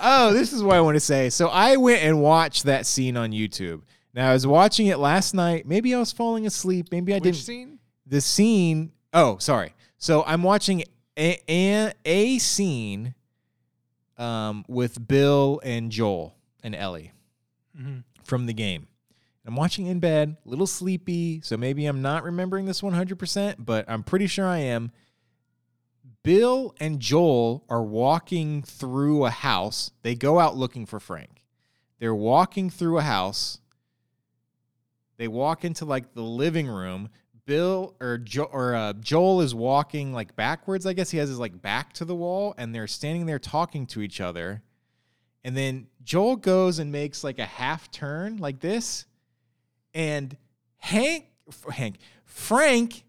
[0.00, 1.30] Oh, this is what I want to say.
[1.30, 3.82] So I went and watched that scene on YouTube.
[4.14, 5.66] Now I was watching it last night.
[5.66, 6.88] Maybe I was falling asleep.
[6.92, 7.36] Maybe I Which didn't.
[7.38, 7.78] scene?
[8.06, 8.92] The scene.
[9.12, 9.74] Oh, sorry.
[9.98, 10.84] So I'm watching
[11.18, 13.14] a a, a scene
[14.18, 17.12] um, with Bill and Joel and Ellie
[17.78, 18.04] Mhm.
[18.24, 18.86] from the game.
[19.46, 23.84] I'm watching in bed, a little sleepy, so maybe I'm not remembering this 100%, but
[23.88, 24.90] I'm pretty sure I am.
[26.24, 29.92] Bill and Joel are walking through a house.
[30.02, 31.44] They go out looking for Frank.
[32.00, 33.60] They're walking through a house.
[35.18, 37.10] They walk into like the living room.
[37.44, 40.86] Bill or jo- or uh, Joel is walking like backwards.
[40.86, 43.86] I guess he has his like back to the wall, and they're standing there talking
[43.88, 44.62] to each other.
[45.44, 49.04] And then Joel goes and makes like a half turn like this,
[49.92, 50.34] and
[50.78, 51.26] Hank,
[51.70, 53.04] Hank, Frank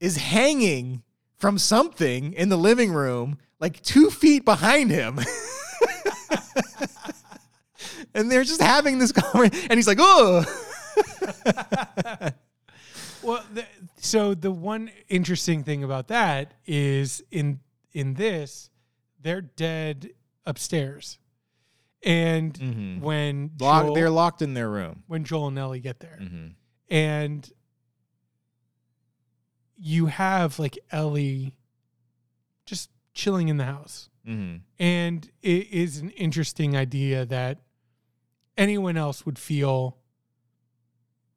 [0.00, 1.02] is hanging
[1.42, 5.18] from something in the living room, like two feet behind him.
[8.14, 10.44] and they're just having this conversation, and he's like, "Oh."
[13.24, 13.64] Well, the,
[13.98, 17.60] so the one interesting thing about that is in
[17.92, 18.68] in this,
[19.20, 20.10] they're dead
[20.44, 21.20] upstairs,
[22.02, 23.00] and Mhm.
[23.00, 25.04] when Lock, Joel, they're locked in their room.
[25.06, 26.46] when Joel and Ellie get there, Mm-hmm.
[26.92, 27.52] and
[29.84, 31.56] you have like Ellie
[32.66, 34.08] just chilling in the house.
[34.26, 34.58] Mm-hmm.
[34.78, 37.58] And it is an interesting idea that
[38.56, 39.96] anyone else would feel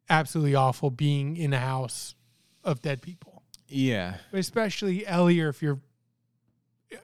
[0.09, 2.13] absolutely awful being in a house
[2.63, 3.41] of dead people.
[3.67, 4.17] Yeah.
[4.29, 5.79] But especially Ellie, or if you're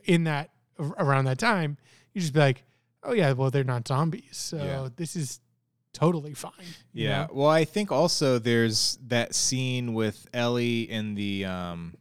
[0.05, 1.77] in that around that time,
[2.13, 2.63] you just be like,
[3.03, 4.37] oh, yeah, well, they're not zombies.
[4.37, 4.89] So Yeah.
[4.95, 5.39] this is
[5.93, 6.51] totally fine.
[6.93, 7.23] you Yeah.
[7.23, 7.29] know?
[7.33, 11.93] Well, I think also there's that scene with Ellie in the um,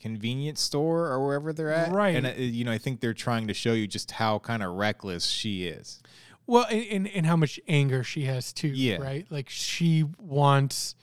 [0.00, 1.92] convenience store or wherever they're at.
[1.92, 2.16] Right.
[2.16, 4.72] And, uh, you know, I think they're trying to show you just how kind of
[4.74, 6.00] reckless she is.
[6.46, 8.96] Well, and, and, and how much anger she has too, Yeah.
[8.96, 9.26] right?
[9.30, 10.94] Like she wants,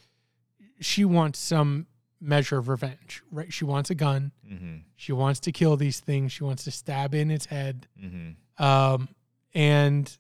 [0.81, 1.87] she wants some
[2.19, 3.53] measure of revenge, right?
[3.53, 4.31] She wants a gun.
[4.51, 4.77] Mm-hmm.
[4.95, 6.31] She wants to kill these things.
[6.31, 7.87] She wants to stab in its head.
[8.03, 8.63] Mm-hmm.
[8.63, 9.09] Um,
[9.53, 10.17] and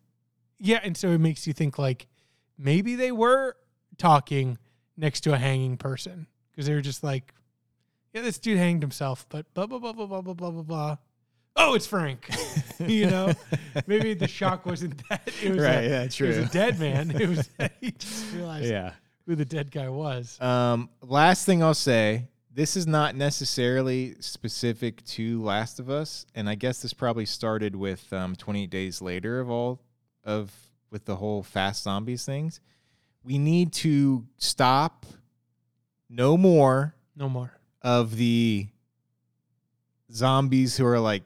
[0.59, 2.07] yeah, and so it makes you think like
[2.57, 3.55] maybe they were
[3.97, 4.57] talking
[4.95, 7.33] next to a hanging person because they were just like,
[8.13, 10.97] yeah, this dude hanged himself, but blah blah blah blah blah blah blah blah blah.
[11.59, 12.29] Oh, it's Frank.
[12.79, 13.31] you know,
[13.87, 17.11] maybe the shock wasn't that it was Right, a, yeah, It was a dead man.
[17.11, 17.49] It was
[17.81, 18.91] he just realized Yeah.
[19.25, 20.39] who the dead guy was.
[20.39, 26.47] Um, last thing I'll say, this is not necessarily specific to Last of Us, and
[26.49, 29.79] I guess this probably started with um, 28 Days Later of all
[30.27, 30.51] of
[30.91, 32.59] with the whole fast zombies things.
[33.23, 35.05] We need to stop
[36.09, 37.51] no more No more.
[37.81, 38.67] of the
[40.11, 41.23] zombies who are like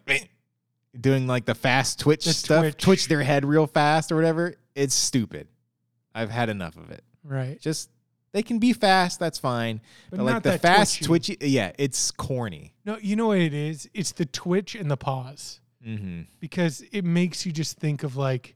[1.00, 2.78] doing like the fast twitch The stuff, twitch.
[2.84, 4.56] twitch their head real fast or whatever.
[4.76, 5.48] It's stupid.
[6.16, 7.04] I've had enough of it.
[7.24, 7.60] Right.
[7.62, 7.90] Just
[8.34, 9.82] they can be fast, that's fine.
[10.10, 11.36] But But, like the fast twitchy.
[11.36, 12.74] twitchy, yeah, it's corny.
[12.86, 13.90] No, you know what it is?
[13.94, 15.60] It's the twitch and the pause.
[15.86, 16.22] Mm-hmm.
[16.40, 18.56] because it makes you just think of like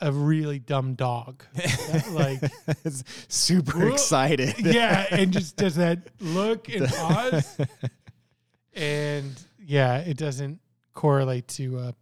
[0.00, 1.44] a really dumb dog.
[2.10, 2.40] Like,
[3.28, 3.92] super Whoa.
[3.92, 4.54] excited.
[4.58, 7.58] yeah, and just does that look and pause.
[8.74, 10.60] And yeah, it doesn't
[10.92, 11.92] correlate to uh,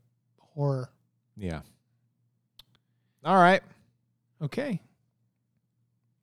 [0.54, 0.90] horror.
[1.36, 1.60] yeah.
[3.24, 3.62] All right.
[4.42, 4.80] Okay.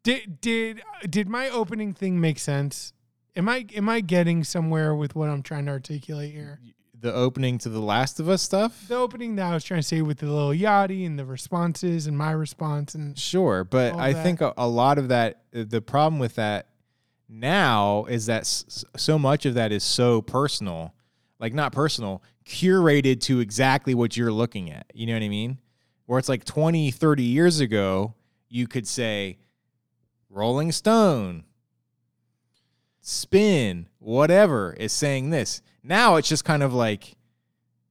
[0.03, 2.93] Did did did my opening thing make sense?
[3.35, 6.59] Am I am I getting somewhere with what I'm trying to articulate here?
[7.05, 8.87] The opening to the Last of Us stuff.
[8.87, 12.07] The opening that I was trying to say with the Lil Yachty and the responses
[12.07, 14.23] and my response and Sure, but I that.
[14.23, 16.67] think a, a lot of that, uh, the problem with that,
[17.29, 20.95] Now is that s- so much of that is so personal,
[21.39, 24.87] like not personal, curated to exactly what you're looking at.
[24.95, 25.59] You know what I mean?
[26.07, 28.15] Where it's like 20, 30 years ago,
[28.49, 29.37] you could say
[30.31, 31.43] Rolling Stone,
[33.07, 35.61] Spin, whatever is saying this.
[35.83, 37.15] Now it's just kind of like,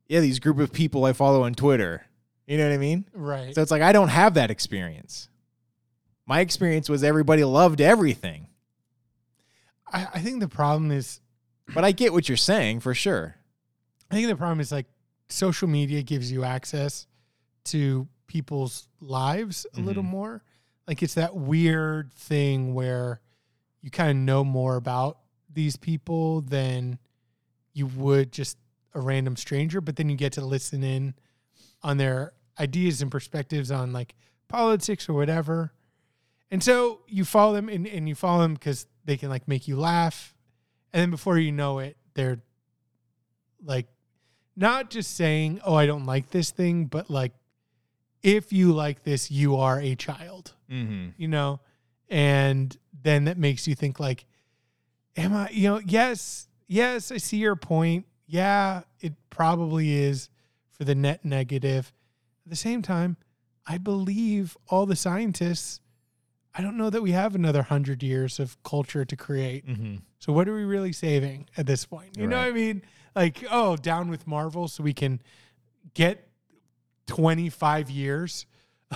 [0.08, 2.04] yeah, these group of people I follow on Twitter.
[2.48, 3.04] You know what I mean?
[3.14, 3.54] Right.
[3.54, 5.28] So it's like I don't have that experience.
[6.26, 8.48] My experience was everybody loved everything.
[9.92, 11.20] I, I think the problem is
[11.72, 13.36] But I get what you're saying for sure.
[14.10, 14.86] I think the problem is like
[15.28, 17.06] social media gives you access
[17.66, 20.06] to people's lives a little Mhm.
[20.08, 20.42] more.
[20.88, 23.20] Like it's that weird thing where
[23.84, 25.18] you kind of know more about
[25.52, 26.98] these people than
[27.74, 28.56] you would just
[28.94, 31.12] a random stranger, but then you get to listen in
[31.82, 34.14] on their ideas and perspectives on like
[34.48, 35.74] politics or whatever.
[36.50, 39.68] And so you follow them and, and you follow them because they can like make
[39.68, 40.34] you laugh.
[40.94, 42.40] And then before you know it, they're
[43.62, 43.88] like
[44.56, 47.32] not just saying, "Oh, I don't like this thing," but like,
[48.22, 51.08] if you like this, you are a child, Mm-hmm.
[51.16, 51.60] you know,
[52.08, 54.24] and then that makes you think like,
[55.16, 58.06] "Am I?" You know, yes, yes, I see your point.
[58.26, 60.28] Yeah, it probably is
[60.70, 61.92] for the net negative.
[62.46, 63.16] At the same time,
[63.66, 65.80] I believe all the scientists.
[66.56, 69.66] I don't know that we have another hundred years of culture to create.
[69.66, 69.96] Mm-hmm.
[70.20, 72.16] So what are we really saving at this point?
[72.16, 72.82] You know what I mean?
[73.16, 75.20] Like, oh, down with Marvel so we can
[75.94, 76.28] get
[77.06, 78.46] 25 years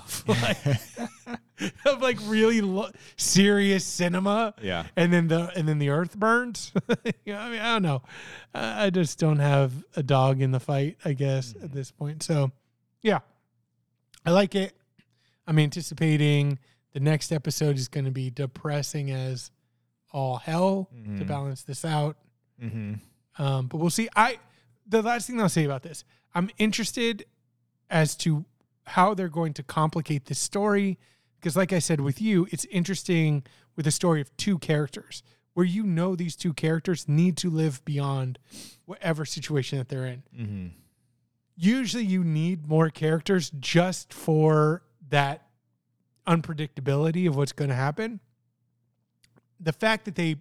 [0.05, 0.67] of like
[1.87, 4.87] of like really lo- serious cinema Yeah.
[4.97, 6.73] and then the and then the earth burns.
[7.25, 8.03] you know, I mean, I don't know.
[8.55, 12.23] I I just don't have a dog in the fight, I guess, at this point.
[12.23, 12.51] So,
[13.03, 13.21] yeah.
[14.27, 14.75] I like it.
[15.47, 16.59] I'm anticipating
[16.93, 19.51] the next episode is going to be depressing as
[20.13, 20.89] all hell
[21.19, 21.27] to Mhm.
[21.27, 22.17] balance this out.
[22.63, 23.43] Mm-hmm.
[23.43, 24.09] Um, but we'll see.
[24.17, 24.39] I
[24.87, 27.25] the last thing I'll say about this, I'm interested
[27.91, 28.45] as to
[28.89, 30.99] how they're going to complicate this story
[31.41, 33.45] because, like I said with you, it's interesting
[33.77, 35.23] with a story of two characters
[35.55, 38.39] where you know these two characters need to live beyond
[38.85, 40.23] whatever situation that they're in.
[40.37, 40.67] Mm-hmm.
[41.57, 45.49] Usually, you need more characters just for that
[46.27, 48.21] unpredictability of what's going to happen.
[49.59, 50.37] The fact that they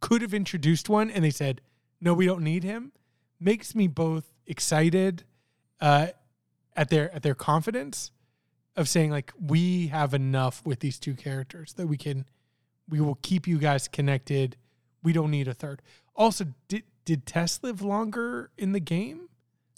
[0.00, 1.60] could have introduced one and they said,
[2.00, 2.92] no, we don't need him,
[3.38, 5.24] makes me both excited
[5.80, 6.08] uh,
[6.76, 8.10] at their at their confidence
[8.76, 12.26] of saying like we have enough with these two characters that we can
[12.88, 14.56] we will keep you guys connected.
[15.02, 15.82] We don't need a third.
[16.14, 19.28] Also, did did Tess live longer in the game?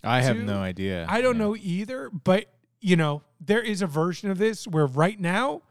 [0.05, 1.07] I have no idea.
[1.09, 1.39] I don't Yeah.
[1.45, 5.63] know either, but you know, there is a version of this where right now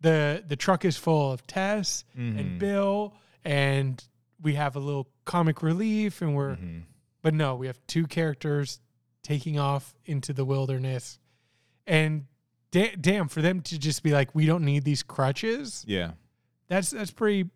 [0.00, 2.38] the the truck is full of Tess Mhm.
[2.40, 4.02] and Bill and
[4.40, 6.84] we have a little comic relief and we're Mhm.
[7.22, 8.80] but no, we have two characters
[9.22, 11.18] taking off into the wilderness.
[11.86, 12.26] And
[12.70, 15.84] da- damn for them to just be like we don't need these crutches.
[15.86, 16.12] Yeah.
[16.68, 17.50] That's that's pretty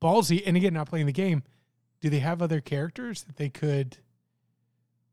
[0.00, 0.42] ballsy.
[0.44, 1.42] And again, not playing the game.
[2.00, 3.98] Do they have other characters that they could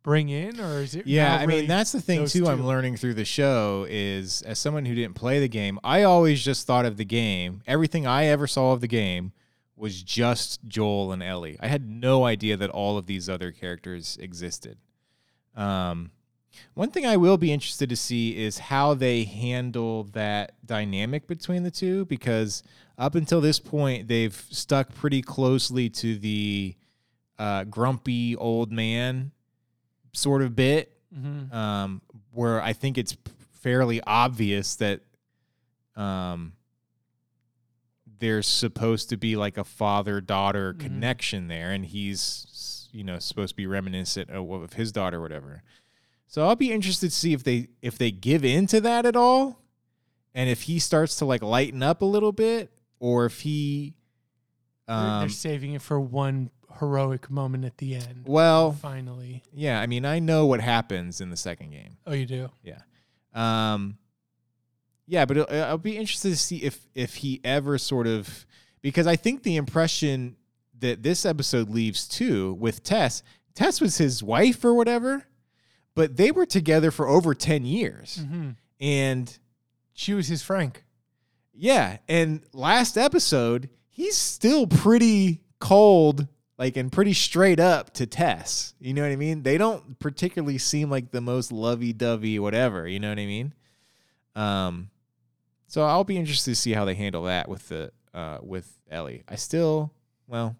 [0.01, 2.47] bring in or is it Yeah, I really mean that's the thing too.
[2.47, 6.43] I'm learning through the show is as someone who didn't play the game, I always
[6.43, 7.61] just thought of the game.
[7.67, 9.33] Everything I ever saw of the game
[9.75, 11.57] was just Joel and Ellie.
[11.59, 14.77] I had no idea that all of these other characters existed.
[15.55, 16.11] Um,
[16.73, 21.63] one thing I will be interested to see is how they handle that dynamic between
[21.63, 22.63] the two because
[22.97, 26.75] up until this point they've stuck pretty closely to the
[27.37, 29.31] uh, grumpy old man
[30.13, 31.51] sort of bit Mhm.
[31.53, 33.15] um, where I think it's
[33.61, 35.01] fairly obvious that
[35.95, 36.53] um,
[38.19, 40.79] there's supposed to be like a father daughter Mhm.
[40.79, 42.45] connection there, and he's
[42.91, 45.63] you know supposed to be reminiscent of, of his daughter, or whatever.
[46.27, 49.61] So I'll be interested to see if they if they give into that at all,
[50.35, 53.95] and if he starts to like lighten up a little bit, or if he.
[54.87, 58.23] They're- Um, they're saving it for one heroic moment at the end.
[58.25, 59.43] well, finally.
[59.53, 61.97] yeah, I mean, I know what happens in the second game.
[62.07, 62.49] Oh, you do.
[62.63, 62.79] Yeah.
[63.33, 63.97] Um,
[65.05, 68.45] yeah, but it'll, I'll be interested to see if if he ever sort of
[68.81, 70.35] because I think the impression
[70.79, 73.23] that this episode leaves too with Tess,
[73.55, 75.25] Tess was his wife or whatever,
[75.95, 78.51] but they were together for over ten years, hmm
[78.81, 79.37] and
[79.93, 80.83] She was his Frank.
[81.53, 86.27] yeah, and last episode he's still pretty cold.
[86.57, 88.73] Like and pretty straight up to Tess.
[88.81, 89.43] You know what I mean?
[89.43, 92.85] They don't particularly seem like the most lovey dovey, whatever.
[92.85, 93.53] You know what I mean?
[94.35, 94.89] Um,
[95.67, 99.23] so I'll be interested to see how they handle that with the uh, with Ellie.
[99.29, 99.93] I still,
[100.27, 100.57] well,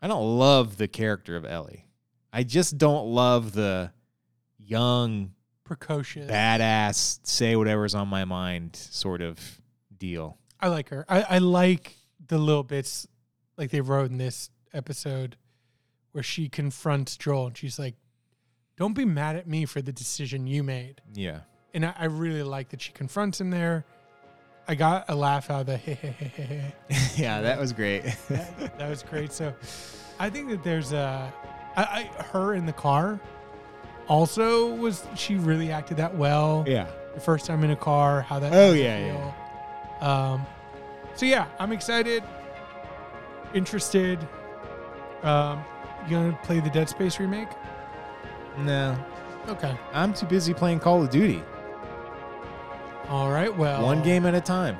[0.00, 1.86] I don't love the character of Ellie.
[2.32, 3.90] I just don't love the
[4.58, 5.32] young,
[5.64, 6.30] Precocious.
[6.30, 9.38] badass, say whatever's on my mind sort of
[9.96, 10.38] deal.
[10.60, 11.04] I like her.
[11.08, 11.96] I, I like
[12.26, 13.06] the little bits
[13.56, 15.36] like they wrote in this episode
[16.12, 17.94] where she confronts Joel and she's like,
[18.76, 21.00] Don't be mad at me for the decision you made.
[21.14, 21.40] Yeah.
[21.74, 23.84] And I, I really like that she confronts him there.
[24.70, 27.10] I got a laugh out of the hey, hey, hey, hey, hey.
[27.22, 28.04] yeah, that was great.
[28.28, 29.32] That, that was great.
[29.32, 29.54] So
[30.18, 31.32] I think that there's a
[31.76, 31.82] I,
[32.18, 33.18] I her in the car
[34.08, 36.64] also was she really acted that well.
[36.66, 36.86] yeah.
[37.14, 39.32] The first time in a car, how that Oh, made you yeah.
[40.00, 40.46] Um
[41.14, 42.22] so yeah, I'm excited,
[43.54, 44.18] interested.
[45.22, 45.64] Um
[46.06, 47.48] you gonna play the Dead Space remake?
[48.58, 48.98] No.
[49.48, 49.76] Okay.
[49.92, 51.42] I'm too busy playing Call of Duty.
[53.08, 53.54] All right.
[53.54, 54.78] Well One game at a time.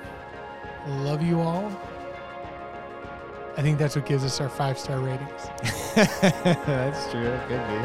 [0.87, 1.71] Love you all.
[3.57, 5.51] I think that's what gives us our five star ratings.
[5.97, 7.27] That's true.
[7.27, 7.79] It could be.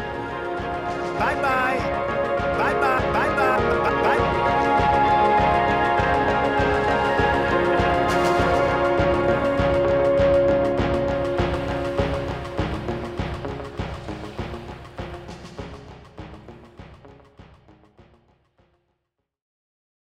[1.17, 1.77] Bye bye.
[2.57, 3.01] Bye bye.
[3.11, 3.79] Bye bye.
[3.83, 4.39] Bye bye.